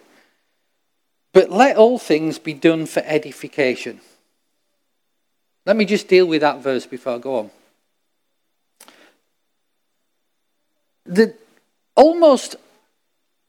[1.33, 3.99] But let all things be done for edification.
[5.65, 7.51] Let me just deal with that verse before I go on.
[11.05, 11.35] The,
[11.95, 12.55] almost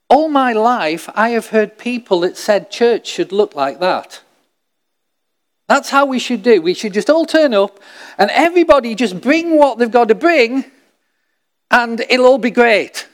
[0.09, 4.23] all my life, I have heard people that said church should look like that.
[5.69, 6.63] That's how we should do.
[6.63, 7.81] We should just all turn up
[8.19, 10.65] and everybody just bring what they've got to bring
[11.71, 13.09] and it'll all be great.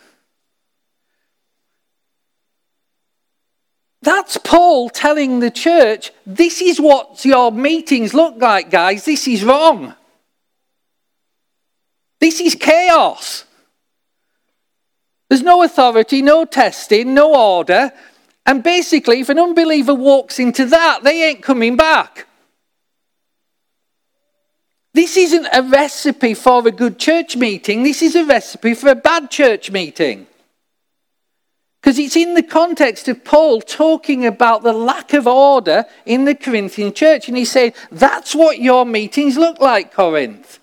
[4.02, 9.05] That's Paul telling the church, this is what your meetings look like, guys.
[9.05, 9.94] This is wrong.
[12.20, 13.44] This is chaos.
[15.33, 17.90] There's no authority, no testing, no order.
[18.45, 22.27] And basically, if an unbeliever walks into that, they ain't coming back.
[24.92, 27.83] This isn't a recipe for a good church meeting.
[27.83, 30.27] This is a recipe for a bad church meeting.
[31.81, 36.35] Because it's in the context of Paul talking about the lack of order in the
[36.35, 37.29] Corinthian church.
[37.29, 40.59] And he said, That's what your meetings look like, Corinth.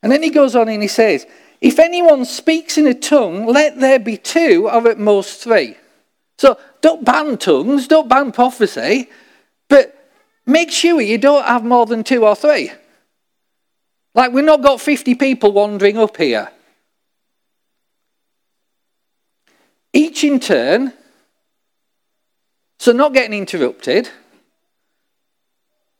[0.00, 1.26] And then he goes on and he says,
[1.60, 5.76] If anyone speaks in a tongue, let there be two or at most three.
[6.38, 9.08] So don't ban tongues, don't ban prophecy,
[9.68, 9.98] but
[10.48, 12.72] Make sure you don't have more than two or three.
[14.14, 16.50] Like, we've not got 50 people wandering up here.
[19.92, 20.94] Each in turn,
[22.78, 24.08] so not getting interrupted,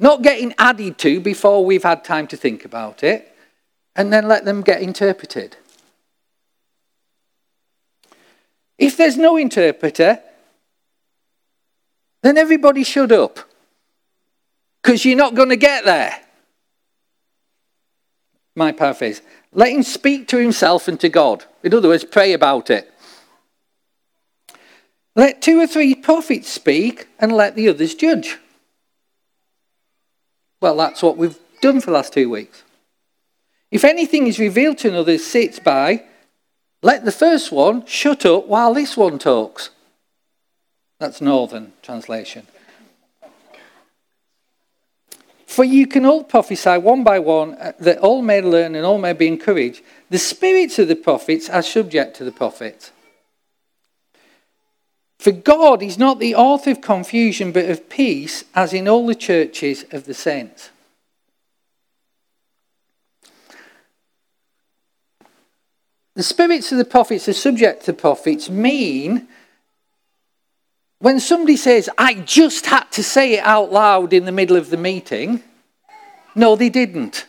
[0.00, 3.36] not getting added to before we've had time to think about it,
[3.98, 5.56] and then let them get interpreted.
[8.78, 10.20] If there's no interpreter,
[12.22, 13.40] then everybody shut up
[14.80, 16.16] because you're not going to get there.
[18.55, 19.20] My paraphrase.
[19.53, 21.44] Let him speak to himself and to God.
[21.64, 22.92] In other words, pray about it.
[25.16, 28.38] Let two or three prophets speak and let the others judge.
[30.61, 32.62] Well, that's what we've done for the last two weeks.
[33.70, 36.04] If anything is revealed to another sits by,
[36.82, 39.70] let the first one shut up while this one talks.
[40.98, 42.46] That's Northern translation.
[45.46, 48.98] For you can all prophesy one by one, uh, that all may learn and all
[48.98, 49.82] may be encouraged.
[50.10, 52.92] The spirits of the prophets are subject to the prophets.
[55.18, 59.16] For God is not the author of confusion, but of peace, as in all the
[59.16, 60.70] churches of the saints.
[66.18, 69.28] The spirits of the prophets are subject to the prophets mean
[70.98, 74.70] when somebody says, I just had to say it out loud in the middle of
[74.70, 75.44] the meeting,
[76.34, 77.26] no, they didn't.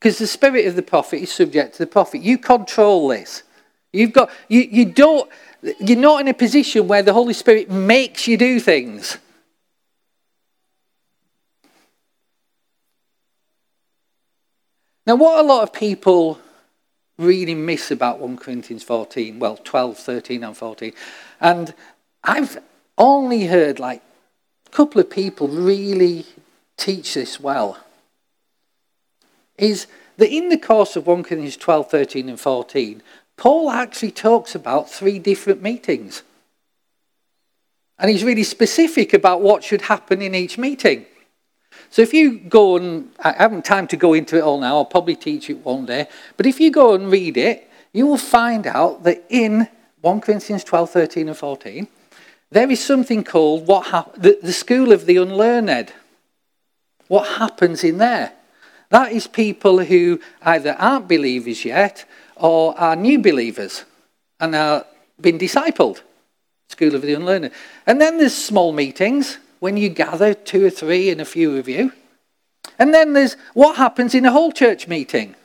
[0.00, 2.20] Because the spirit of the prophet is subject to the prophet.
[2.20, 3.44] You control this.
[3.92, 5.30] You've got you, you don't
[5.78, 9.18] you're not in a position where the Holy Spirit makes you do things.
[15.06, 16.40] Now, what a lot of people
[17.20, 20.92] really miss about 1 Corinthians 14, well, 12, 13, and 14,
[21.40, 21.74] and
[22.24, 22.58] I've
[22.98, 24.02] only heard like
[24.66, 26.26] a couple of people really
[26.76, 27.78] teach this well,
[29.58, 33.02] is that in the course of 1 Corinthians 12, 13, and 14,
[33.36, 36.22] Paul actually talks about three different meetings.
[37.98, 41.06] And he's really specific about what should happen in each meeting.
[41.90, 44.84] So if you go and, I haven't time to go into it all now, I'll
[44.84, 48.66] probably teach it one day, but if you go and read it, you will find
[48.66, 49.68] out that in
[50.00, 51.88] 1 Corinthians 12, 13, and 14,
[52.50, 55.92] there is something called what the, the school of the unlearned.
[57.08, 58.32] What happens in there?
[58.90, 62.04] That is people who either aren't believers yet
[62.36, 63.84] or are new believers
[64.38, 64.84] and are
[65.20, 66.02] being discipled.
[66.68, 67.50] School of the Unlearned.
[67.86, 71.68] And then there's small meetings when you gather two or three and a few of
[71.68, 71.92] you.
[72.78, 75.36] And then there's what happens in a whole church meeting.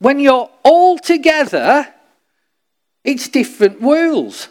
[0.00, 1.88] When you're all together,
[3.04, 4.48] it's different rules.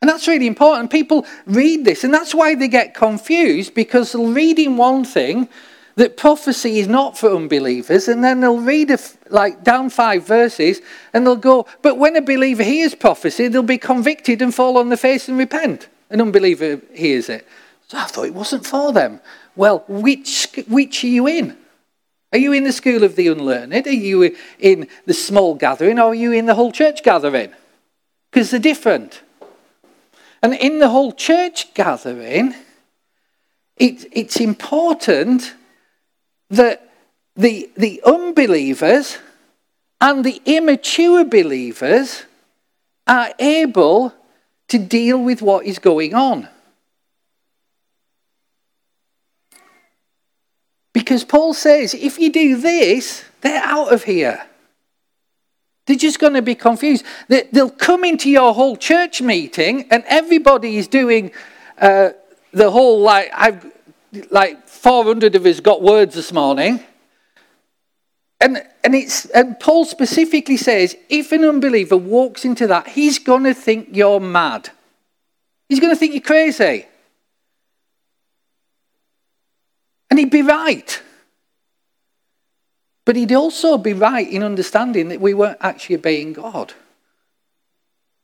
[0.00, 0.90] And that's really important.
[0.90, 5.48] People read this, and that's why they get confused because they'll read in one thing
[5.96, 8.90] that prophecy is not for unbelievers, and then they'll read
[9.28, 10.80] like down five verses
[11.12, 14.88] and they'll go, But when a believer hears prophecy, they'll be convicted and fall on
[14.88, 15.88] the face and repent.
[16.10, 17.46] An unbeliever hears it.
[17.88, 19.20] So I thought it wasn't for them.
[19.54, 21.56] Well, which, which are you in?
[22.32, 23.86] Are you in the school of the unlearned?
[23.86, 25.98] Are you in the small gathering?
[25.98, 27.52] Or are you in the whole church gathering?
[28.30, 29.20] Because they're different.
[30.42, 32.54] And in the whole church gathering,
[33.76, 35.54] it, it's important
[36.52, 36.88] that
[37.34, 39.18] the, the unbelievers
[40.00, 42.24] and the immature believers
[43.06, 44.14] are able
[44.68, 46.48] to deal with what is going on.
[50.92, 54.44] Because Paul says, if you do this, they're out of here.
[55.86, 57.04] They're just going to be confused.
[57.28, 61.32] They'll come into your whole church meeting and everybody is doing
[61.80, 62.10] uh,
[62.52, 63.71] the whole, like, I've,
[64.30, 66.80] like 400 of us got words this morning.
[68.40, 73.44] And, and, it's, and Paul specifically says if an unbeliever walks into that, he's going
[73.44, 74.70] to think you're mad.
[75.68, 76.86] He's going to think you're crazy.
[80.10, 81.00] And he'd be right.
[83.04, 86.74] But he'd also be right in understanding that we weren't actually obeying God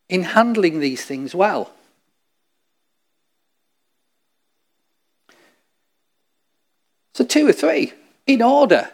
[0.09, 1.73] in handling these things well.
[7.19, 7.93] So, two or three
[8.29, 8.91] in order,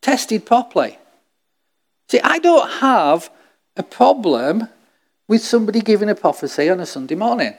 [0.00, 0.96] tested properly.
[2.08, 3.32] See, I don't have
[3.76, 4.68] a problem
[5.26, 7.54] with somebody giving a prophecy on a Sunday morning.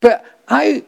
[0.00, 0.82] But I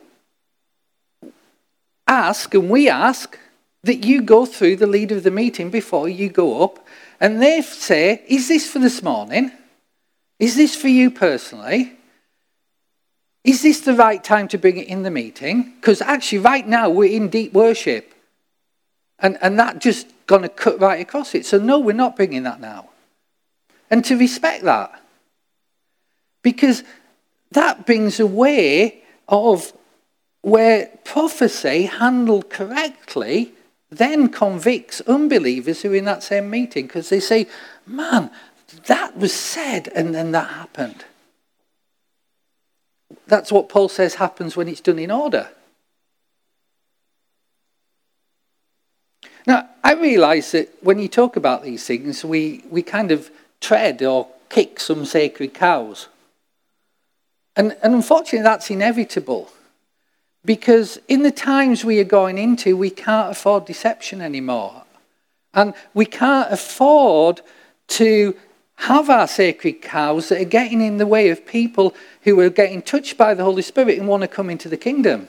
[2.09, 3.39] ask, and we ask,
[3.85, 6.85] that you go through the lead of the meeting before you go up,
[7.21, 9.53] and they say, Is this for this morning?
[10.41, 11.97] Is this for you personally?
[13.45, 15.74] Is this the right time to bring it in the meeting?
[15.76, 18.14] Because actually, right now, we're in deep worship.
[19.18, 21.47] And, and that just going to cut right across it.
[21.47, 22.91] So, no, we're not bringing that now.
[23.91, 25.03] And to respect that.
[26.43, 26.84] Because
[27.53, 29.72] that brings a way of
[30.43, 33.53] where prophecy handled correctly
[33.91, 37.47] then convicts unbelievers who are in that same meeting because they say,
[37.86, 38.30] man,
[38.86, 41.05] that was said and then that happened.
[43.27, 45.49] That's what Paul says happens when it's done in order.
[49.47, 53.31] Now, I realise that when you talk about these things, we, we kind of
[53.61, 56.09] tread or kick some sacred cows.
[57.57, 59.51] And, and unfortunately, that's inevitable.
[60.45, 64.85] Because in the times we are going into, we can't afford deception anymore.
[65.53, 67.43] And we can't afford
[67.89, 68.37] to
[68.81, 72.81] have our sacred cows that are getting in the way of people who are getting
[72.81, 75.28] touched by the Holy Spirit and want to come into the kingdom.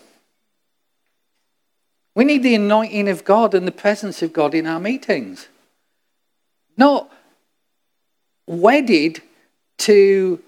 [2.16, 5.50] We need the anointing of God and the presence of God in our meetings.
[6.78, 7.12] Not
[8.48, 9.22] wedded
[9.80, 10.42] to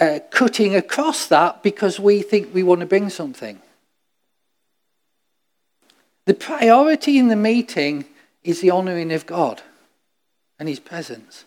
[0.00, 3.60] uh, cutting across that because we think we want to bring something.
[6.26, 8.06] The priority in the meeting
[8.42, 9.62] is the honouring of God
[10.58, 11.44] and His presence.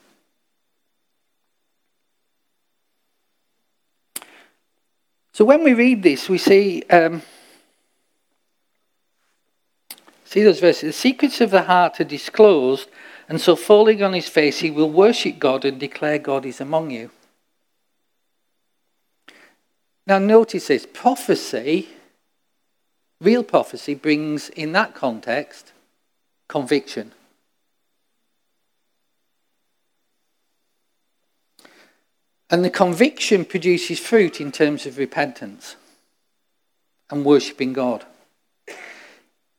[5.33, 7.23] So when we read this, we see um,
[10.23, 10.81] see those verses.
[10.81, 12.87] The secrets of the heart are disclosed,
[13.27, 16.91] and so falling on his face, he will worship God and declare God is among
[16.91, 17.09] you.
[20.05, 21.89] Now, notice this prophecy,
[23.19, 25.71] real prophecy, brings in that context
[26.47, 27.13] conviction.
[32.53, 35.75] And the conviction produces fruit in terms of repentance
[37.09, 38.05] and worshipping God.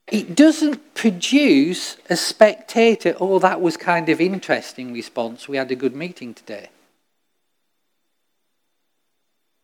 [0.06, 5.48] It doesn't produce a spectator, oh, that was kind of interesting response.
[5.48, 6.68] We had a good meeting today.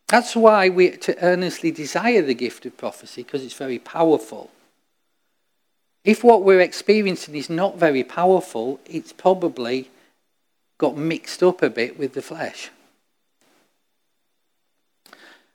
[0.08, 4.50] That's why we to earnestly desire the gift of prophecy, because it's very powerful.
[6.02, 9.88] If what we're experiencing is not very powerful, it's probably
[10.78, 12.70] got mixed up a bit with the flesh.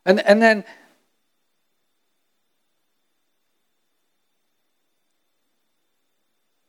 [0.06, 0.64] And, and then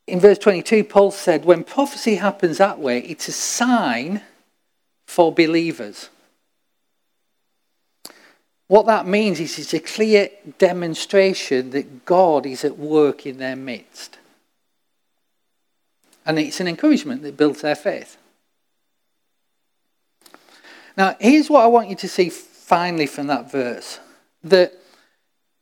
[0.07, 4.22] in verse 22, Paul said, when prophecy happens that way, it's a sign
[5.07, 6.09] for believers.
[8.68, 10.28] What that means is it's a clear
[10.59, 14.18] demonstration that God is at work in their midst.
[16.24, 18.16] And it's an encouragement that builds their faith.
[20.97, 22.30] Now, here's what I want you to see
[22.66, 24.00] finally from that verse
[24.42, 24.72] that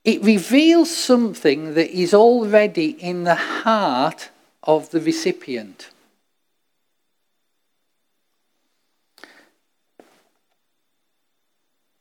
[0.04, 4.30] it reveals something that is already in the heart
[4.62, 5.90] of the recipient.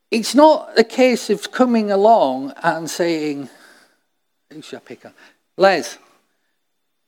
[0.10, 3.50] It's not a case of coming along and saying,
[4.54, 5.04] who should I pick?
[5.58, 5.98] Les,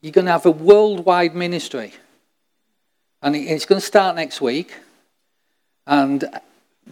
[0.02, 1.94] you're going to have a worldwide ministry.
[3.22, 4.74] And it's going to start next week.
[5.88, 6.26] And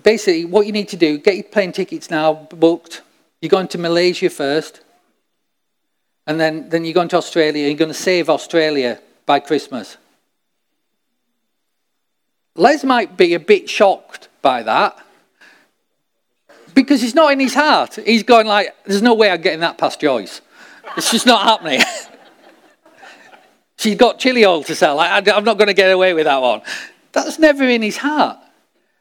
[0.02, 3.02] basically, what you need to do, get your plane tickets now booked.
[3.42, 4.82] You're going to Malaysia first.
[6.26, 7.68] And then, then you're going to Australia.
[7.68, 9.98] You're going to save Australia by Christmas.
[12.56, 14.98] Les might be a bit shocked by that.
[16.74, 18.00] Because it's not in his heart.
[18.06, 20.42] He's going like, there's no way I'm getting that past Joyce.
[20.98, 21.82] It's just not happening.
[23.78, 25.00] She's got chili oil to sell.
[25.00, 26.62] I'm not going to get away with that one.
[27.12, 28.38] That's never in his heart.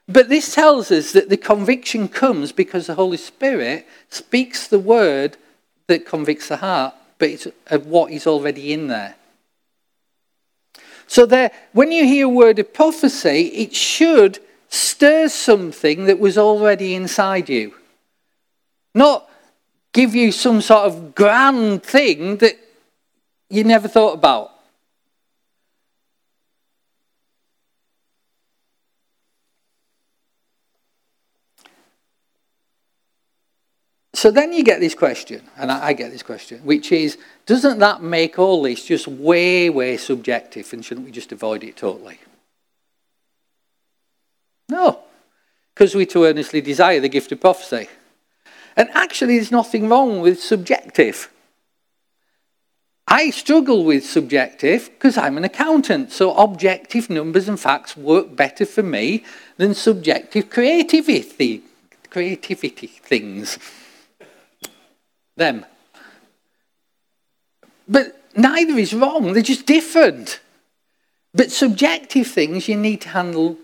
[0.09, 5.37] But this tells us that the conviction comes because the Holy Spirit speaks the word
[5.87, 9.17] that convicts the heart, but it's of what is already in there.
[11.07, 14.39] So there, when you hear a word of prophecy, it should
[14.69, 17.75] stir something that was already inside you.
[18.95, 19.29] Not
[19.93, 22.59] give you some sort of grand thing that
[23.51, 24.52] you never thought about.
[34.23, 38.05] So then you get this question, and I, get this question, which is doesn't that
[38.05, 42.21] make all this just way, way subjective, and shouldn't we just avoid it totally?
[44.69, 45.01] No,
[45.75, 47.89] because we too earnestly desire the gift of prophecy.
[48.77, 51.29] And actually, there's nothing wrong with subjective.
[53.09, 58.67] I struggle with subjective because I'm an accountant, so objective numbers and facts work better
[58.67, 59.25] for me
[59.57, 61.65] than subjective creativity,
[62.09, 63.59] creativity things
[65.37, 65.65] them.
[67.89, 70.41] But neither is wrong, they're just different.
[71.35, 73.57] But subjective things you need to handle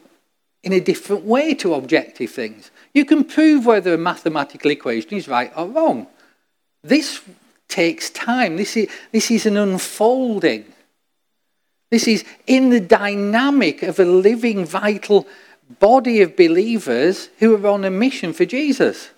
[0.62, 2.70] in a different way to objective things.
[2.94, 6.06] You can prove whether a mathematical equation is right or wrong.
[6.82, 7.20] This
[7.68, 8.56] takes time.
[8.56, 10.64] This is, this is an unfolding.
[11.90, 15.26] This is in the dynamic of a living, vital
[15.78, 19.10] body of believers who are on a mission for Jesus.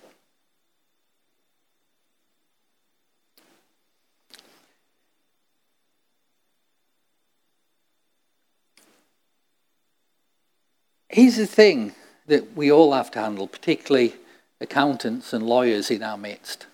[11.21, 11.93] Here's the thing
[12.29, 14.15] that we all have to handle, particularly
[14.59, 16.67] accountants and lawyers in our midst.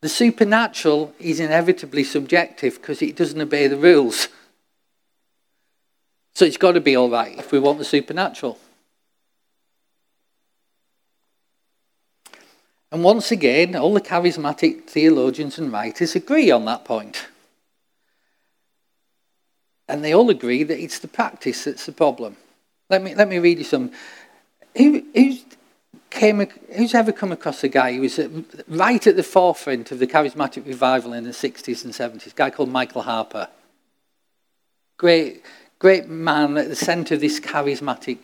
[0.00, 4.28] The supernatural is inevitably subjective because it doesn't obey the rules.
[6.32, 8.58] So it's got to be all right if we want the supernatural.
[12.90, 17.26] And once again, all the charismatic theologians and writers agree on that point.
[19.88, 22.36] And they all agree that it's the practice that's the problem.
[22.90, 23.90] Let me, let me read you some.
[24.76, 25.44] Who, who's,
[26.10, 28.20] came, who's ever come across a guy who was
[28.68, 32.50] right at the forefront of the charismatic revival in the 60s and 70s, a guy
[32.50, 33.48] called Michael Harper.
[34.96, 35.42] Great,
[35.78, 38.18] great man at the centre of this charismatic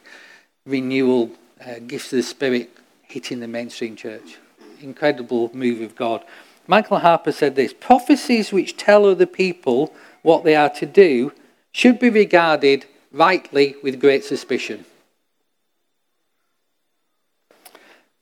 [0.66, 1.30] renewal,
[1.64, 2.70] uh, gifts of the Spirit
[3.02, 4.38] hitting the mainstream church.
[4.80, 6.24] Incredible move of God.
[6.66, 11.32] Michael Harper said this prophecies which tell other people what they are to do
[11.74, 14.84] should be regarded rightly with great suspicion.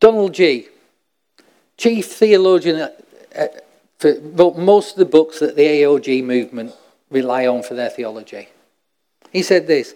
[0.01, 0.69] Donald Gee,
[1.77, 2.89] chief theologian, uh,
[3.37, 3.47] uh,
[4.23, 6.73] wrote most of the books that the AOG movement
[7.11, 8.49] rely on for their theology.
[9.31, 9.95] He said this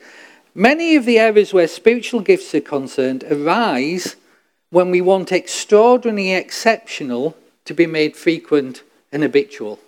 [0.54, 4.16] Many of the areas where spiritual gifts are concerned arise
[4.70, 9.80] when we want extraordinary, exceptional to be made frequent and habitual.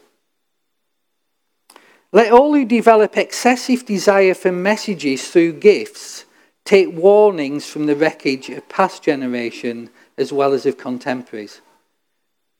[2.12, 6.24] Let all who develop excessive desire for messages through gifts
[6.64, 11.60] take warnings from the wreckage of past generation as well as of contemporaries.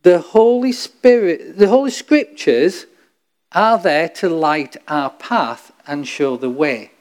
[0.03, 2.87] The Holy Spirit, the Holy Scriptures
[3.53, 6.93] are there to light our path and show the way,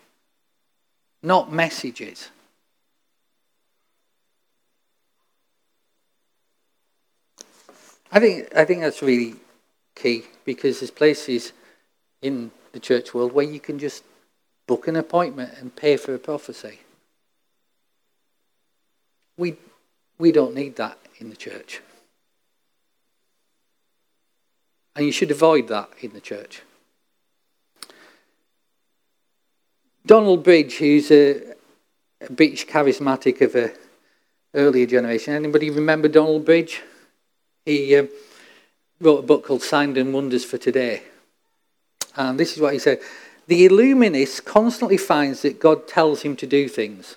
[1.22, 2.30] not messages.
[8.12, 9.36] I think, I think that's really
[9.96, 11.52] key because there's places
[12.22, 14.04] in the church world where you can just
[14.68, 16.80] book an appointment and pay for a prophecy.
[19.38, 19.56] We,
[20.18, 21.82] we don't need that in the church.
[24.96, 26.64] And you should avoid that in the church.
[30.06, 31.54] Donald Bridge, who's a,
[32.22, 33.74] a British charismatic of a
[34.56, 35.34] earlier generation.
[35.34, 36.82] Anybody remember Donald Bridge?
[37.66, 38.10] He um,
[39.00, 41.04] wrote a book called Signs and Wonders for Today.
[42.18, 43.00] And this is what he said.
[43.46, 47.16] The Illuminist constantly finds that God tells him to do things.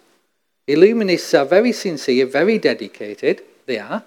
[0.68, 4.04] Illuminists are very sincere, very dedicated, they are,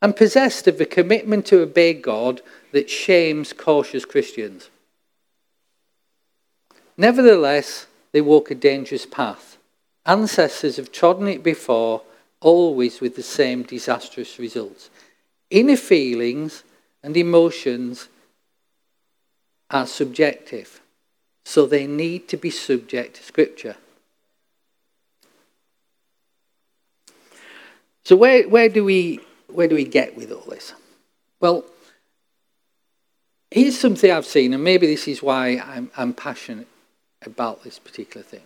[0.00, 4.70] and possessed of a commitment to obey God that shames cautious Christians.
[6.96, 9.56] Nevertheless, they walk a dangerous path.
[10.06, 12.02] Ancestors have trodden it before,
[12.40, 14.90] always with the same disastrous results.
[15.50, 16.62] Inner feelings
[17.02, 18.08] and emotions
[19.70, 20.80] are subjective,
[21.44, 23.76] so they need to be subject to Scripture.
[28.04, 30.74] So where, where do we where do we get with all this?
[31.40, 31.64] Well,
[33.50, 36.68] here's something I've seen, and maybe this is why I'm, I'm passionate
[37.24, 38.42] about this particular thing.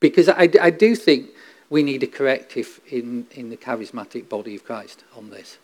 [0.00, 1.30] Because I, I do think
[1.70, 5.58] we need a corrective in, in the charismatic body of Christ on this.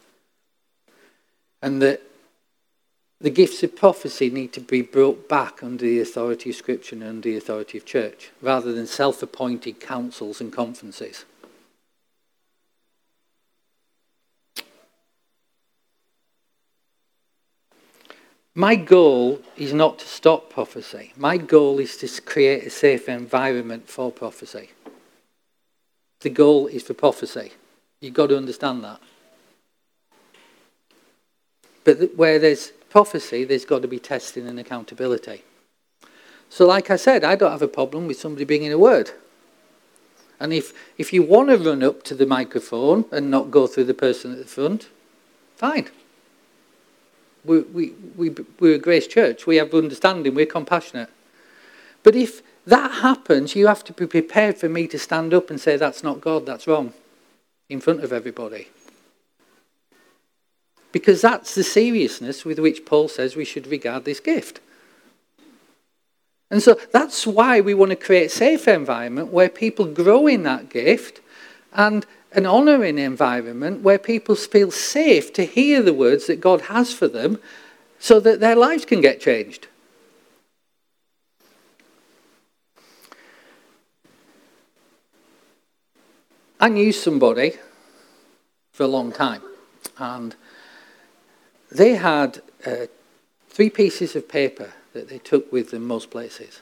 [1.61, 2.01] And that
[3.21, 7.05] the gifts of prophecy need to be brought back under the authority of Scripture and
[7.05, 11.25] under the authority of church, rather than self appointed councils and conferences.
[18.55, 21.12] My goal is not to stop prophecy.
[21.16, 24.71] My goal is to create a safe environment for prophecy.
[26.21, 27.53] The goal is for prophecy.
[28.01, 29.01] You've got to understand that.
[31.85, 35.43] But where there's prophecy, there's got to be testing and accountability.
[36.51, 39.11] So, like I said, I don't have a problem with somebody bringing a word.
[40.41, 43.84] And if, if you want to run up to the microphone and not go through
[43.84, 44.89] the person at the front,
[45.57, 45.89] fine.
[47.45, 49.47] We, we, we, we're a grace church.
[49.47, 50.34] We have understanding.
[50.34, 51.11] We're compassionate.
[52.03, 55.61] But if that happens, you have to be prepared for me to stand up and
[55.61, 56.93] say, that's not God, that's wrong,
[57.68, 58.68] in front of everybody.
[60.91, 64.61] Because that's the seriousness with which Paul says we should regard this gift.
[66.51, 70.45] And so that's why we want to create a safe environment where people grow in
[70.45, 71.20] that gift
[71.74, 76.93] and an honouring environment where people feel safe to hear the words that God has
[76.93, 77.39] for them
[77.99, 79.66] so that their lives can get changed.
[86.61, 87.53] I knew somebody
[88.72, 89.43] for a long time,
[89.97, 90.34] and
[91.71, 92.87] they had uh,
[93.49, 96.61] three pieces of paper that they took with them most places.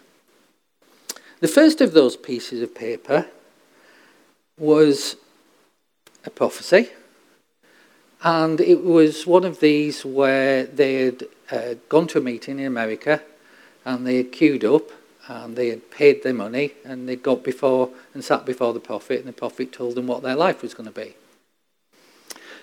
[1.41, 3.27] The first of those pieces of paper
[4.59, 5.17] was
[6.25, 6.91] a prophecy.
[8.23, 12.67] And it was one of these where they had uh, gone to a meeting in
[12.67, 13.23] America
[13.85, 14.91] and they had queued up
[15.29, 19.19] and they had paid their money and they got before and sat before the prophet
[19.19, 21.15] and the prophet told them what their life was going to be.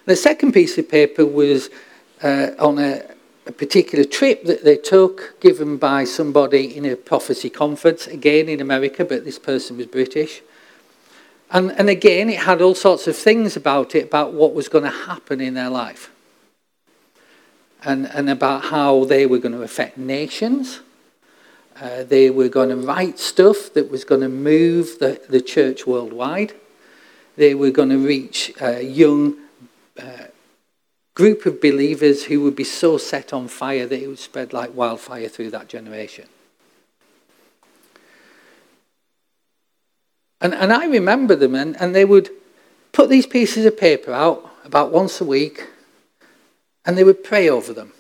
[0.06, 1.70] The second piece of paper was
[2.24, 3.04] uh, on a,
[3.46, 8.62] a particular trip that they took given by somebody in a prophecy conference, again in
[8.62, 10.42] America, but this person was British.
[11.52, 14.86] And, and again, it had all sorts of things about it, about what was going
[14.86, 16.10] to happen in their life.
[17.86, 20.80] And, and about how they were going to affect nations.
[21.80, 25.86] Uh, they were going to write stuff that was going to move the, the church
[25.86, 26.54] worldwide.
[27.36, 29.36] They were going to reach a young
[30.00, 30.28] uh,
[31.16, 34.76] group of believers who would be so set on fire that it would spread like
[34.76, 36.28] wildfire through that generation.
[40.42, 42.30] And, and I remember them, and, and they would
[42.92, 45.68] put these pieces of paper out about once a week,
[46.86, 47.94] and they would pray over them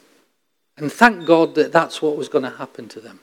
[0.77, 3.19] and thank God that that's what was going to happen to them.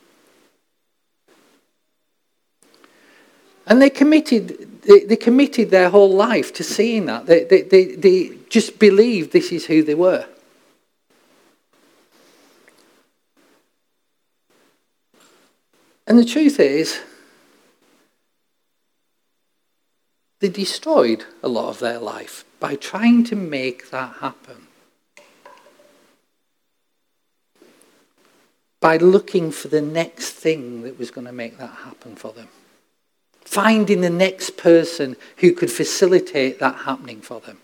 [3.67, 7.27] And they committed, they, they committed their whole life to seeing that.
[7.27, 10.27] They, they, they, they just believed this is who they were.
[16.07, 17.01] And the truth is,
[20.41, 24.67] They destroyed a lot of their life by trying to make that happen.
[28.81, 32.49] By looking for the next thing that was going to make that happen for them.
[33.51, 37.59] Finding the next person who could facilitate that happening for them.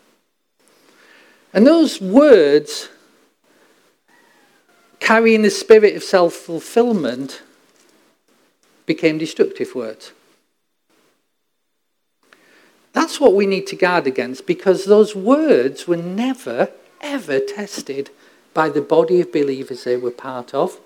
[1.53, 2.89] And those words,
[4.99, 7.41] carrying the spirit of self fulfillment,
[8.85, 10.11] became destructive words.
[12.93, 16.71] That's what we need to guard against because those words were never,
[17.01, 18.11] ever tested
[18.53, 20.81] by the body of believers they were part of.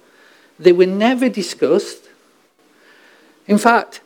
[0.58, 2.10] They were never discussed.
[3.46, 4.02] In fact,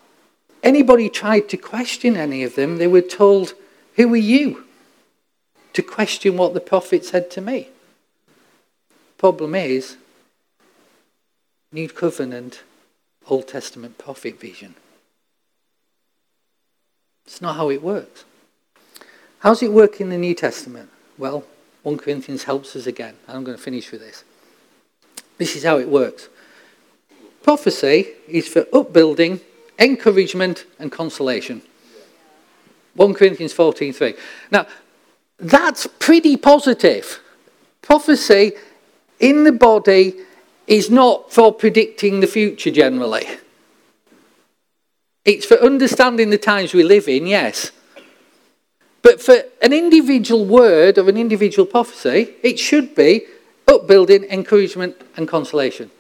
[0.65, 3.55] anybody tried to question any of them, they were told,
[3.95, 4.65] Who are you?
[5.75, 7.69] to question what the prophet said to me.
[9.19, 9.97] Problem is,
[11.73, 12.63] New Covenant,
[13.27, 14.77] Old Testament prophet vision.
[17.27, 18.25] It's not how it works.
[19.41, 20.91] How's it work in the New Testament?
[21.19, 21.45] Well,
[21.83, 23.17] 1 Corinthians helps us again.
[23.29, 24.25] I'm going to finish with this.
[25.39, 26.29] This is how it works.
[27.43, 29.41] Prophecy is for upbuilding,
[29.79, 31.63] encouragement, and consolation.
[32.95, 34.17] 1 Corinthians 14:3.
[34.51, 34.67] Now,
[35.39, 37.21] that's pretty positive.
[37.83, 38.53] Prophecy
[39.19, 40.15] in the body
[40.67, 43.27] is not for predicting the future generally.
[45.25, 47.73] It's for understanding the times we live in, yes.
[49.03, 53.27] But for an individual word of an individual prophecy, it should be
[53.67, 55.91] upbuilding, encouragement, and consolation.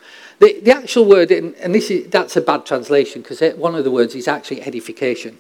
[0.44, 3.90] The, the actual word, and this is, that's a bad translation because one of the
[3.90, 5.38] words is actually edification.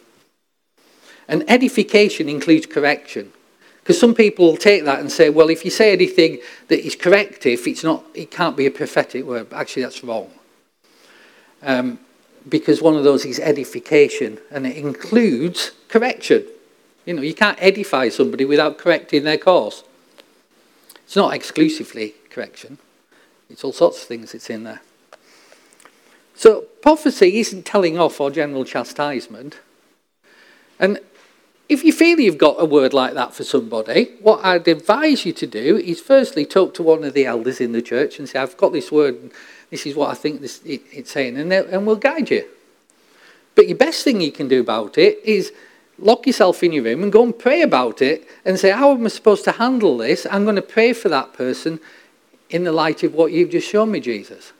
[1.28, 3.30] And edification includes correction.
[3.82, 6.38] Because some people will take that and say, well, if you say anything
[6.68, 9.52] that is corrective, it's not, it can't be a prophetic word.
[9.52, 10.30] Actually, that's wrong.
[11.62, 11.98] Um,
[12.48, 16.46] because one of those is edification and it includes correction.
[17.04, 19.84] You know, you can't edify somebody without correcting their course.
[21.04, 22.78] It's not exclusively correction,
[23.50, 24.80] it's all sorts of things that's in there.
[26.34, 29.60] So, prophecy isn't telling off or general chastisement.
[30.78, 30.98] And
[31.68, 35.32] if you feel you've got a word like that for somebody, what I'd advise you
[35.32, 38.38] to do is firstly talk to one of the elders in the church and say,
[38.38, 39.32] I've got this word
[39.70, 42.44] this is what I think this, it, it's saying, and, and we'll guide you.
[43.56, 45.52] But your best thing you can do about it is
[45.98, 49.04] lock yourself in your room and go and pray about it and say, How am
[49.04, 50.28] I supposed to handle this?
[50.30, 51.80] I'm going to pray for that person
[52.50, 54.52] in the light of what you've just shown me, Jesus.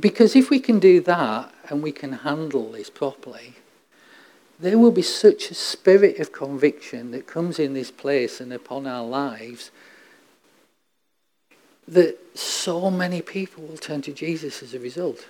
[0.00, 3.54] Because if we can do that and we can handle this properly,
[4.58, 8.86] there will be such a spirit of conviction that comes in this place and upon
[8.86, 9.70] our lives
[11.88, 15.26] that so many people will turn to Jesus as a result.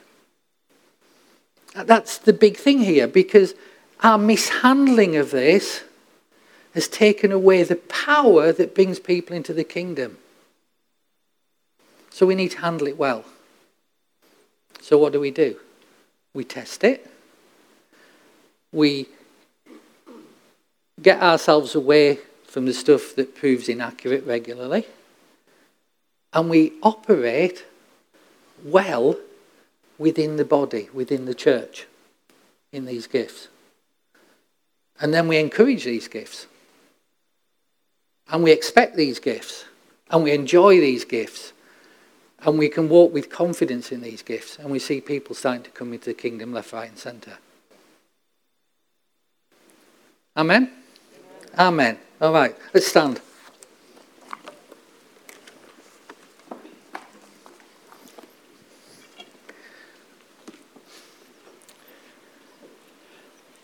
[1.74, 3.54] That's the big thing here because
[4.02, 5.84] our mishandling of this
[6.74, 10.18] has taken away the power that brings people into the kingdom.
[12.10, 13.24] So we need to handle it well.
[14.81, 15.57] So what do we do?
[16.35, 17.11] We test it.
[18.72, 19.07] We
[21.01, 24.87] get ourselves away from the stuff that proves inaccurate regularly,
[26.33, 27.64] and we operate
[28.64, 29.16] well
[29.99, 31.87] within the body, within the church,
[32.72, 33.49] in these gifts.
[35.01, 36.47] And then we encourage these gifts.
[38.28, 39.64] And we expect these gifts.
[40.11, 41.53] And we enjoy these gifts.
[42.43, 45.70] And we can walk with confidence in these gifts, and we see people starting to
[45.70, 47.38] come into the kingdom left, right, and centre.
[50.36, 50.70] Amen?
[51.59, 51.59] Amen?
[51.59, 51.99] Amen.
[52.20, 53.20] All right, let's stand.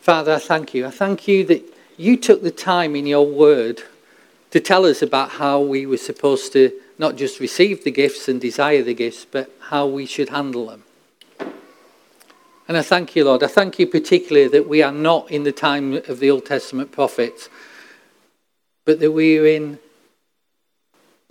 [0.01, 0.87] Father, I thank you.
[0.87, 1.64] I thank you that
[1.97, 3.83] you took the time in your word
[4.53, 8.40] to tell us about how we were supposed to not just receive the gifts and
[8.40, 10.84] desire the gifts, but how we should handle them.
[12.68, 13.42] And I thank you, Lord.
[13.42, 16.90] I thank you particularly that we are not in the time of the Old Testament
[16.90, 17.49] prophets,
[18.84, 19.78] but that we are in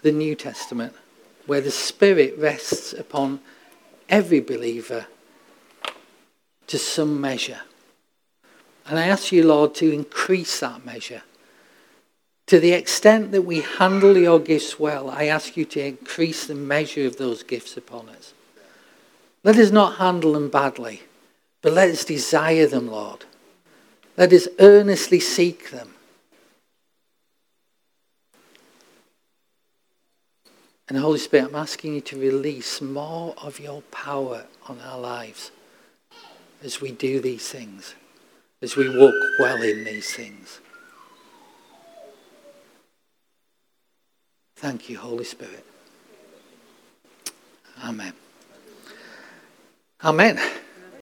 [0.01, 0.93] the New Testament,
[1.45, 3.41] where the Spirit rests upon
[4.07, 5.07] every believer
[6.67, 7.61] to some measure.
[8.87, 11.23] And I ask you, Lord, to increase that measure.
[12.47, 16.55] To the extent that we handle your gifts well, I ask you to increase the
[16.55, 18.33] measure of those gifts upon us.
[19.43, 21.03] Let us not handle them badly,
[21.61, 23.25] but let us desire them, Lord.
[24.15, 25.95] Let us earnestly seek them.
[30.87, 35.49] And Holy Spirit, I'm asking you to release more of your power on our lives
[36.63, 37.95] as we do these things,
[38.61, 40.59] as we walk well in these things.
[44.65, 45.63] Thank you, Holy Spirit.
[47.83, 48.13] Amen.
[50.03, 50.39] Amen.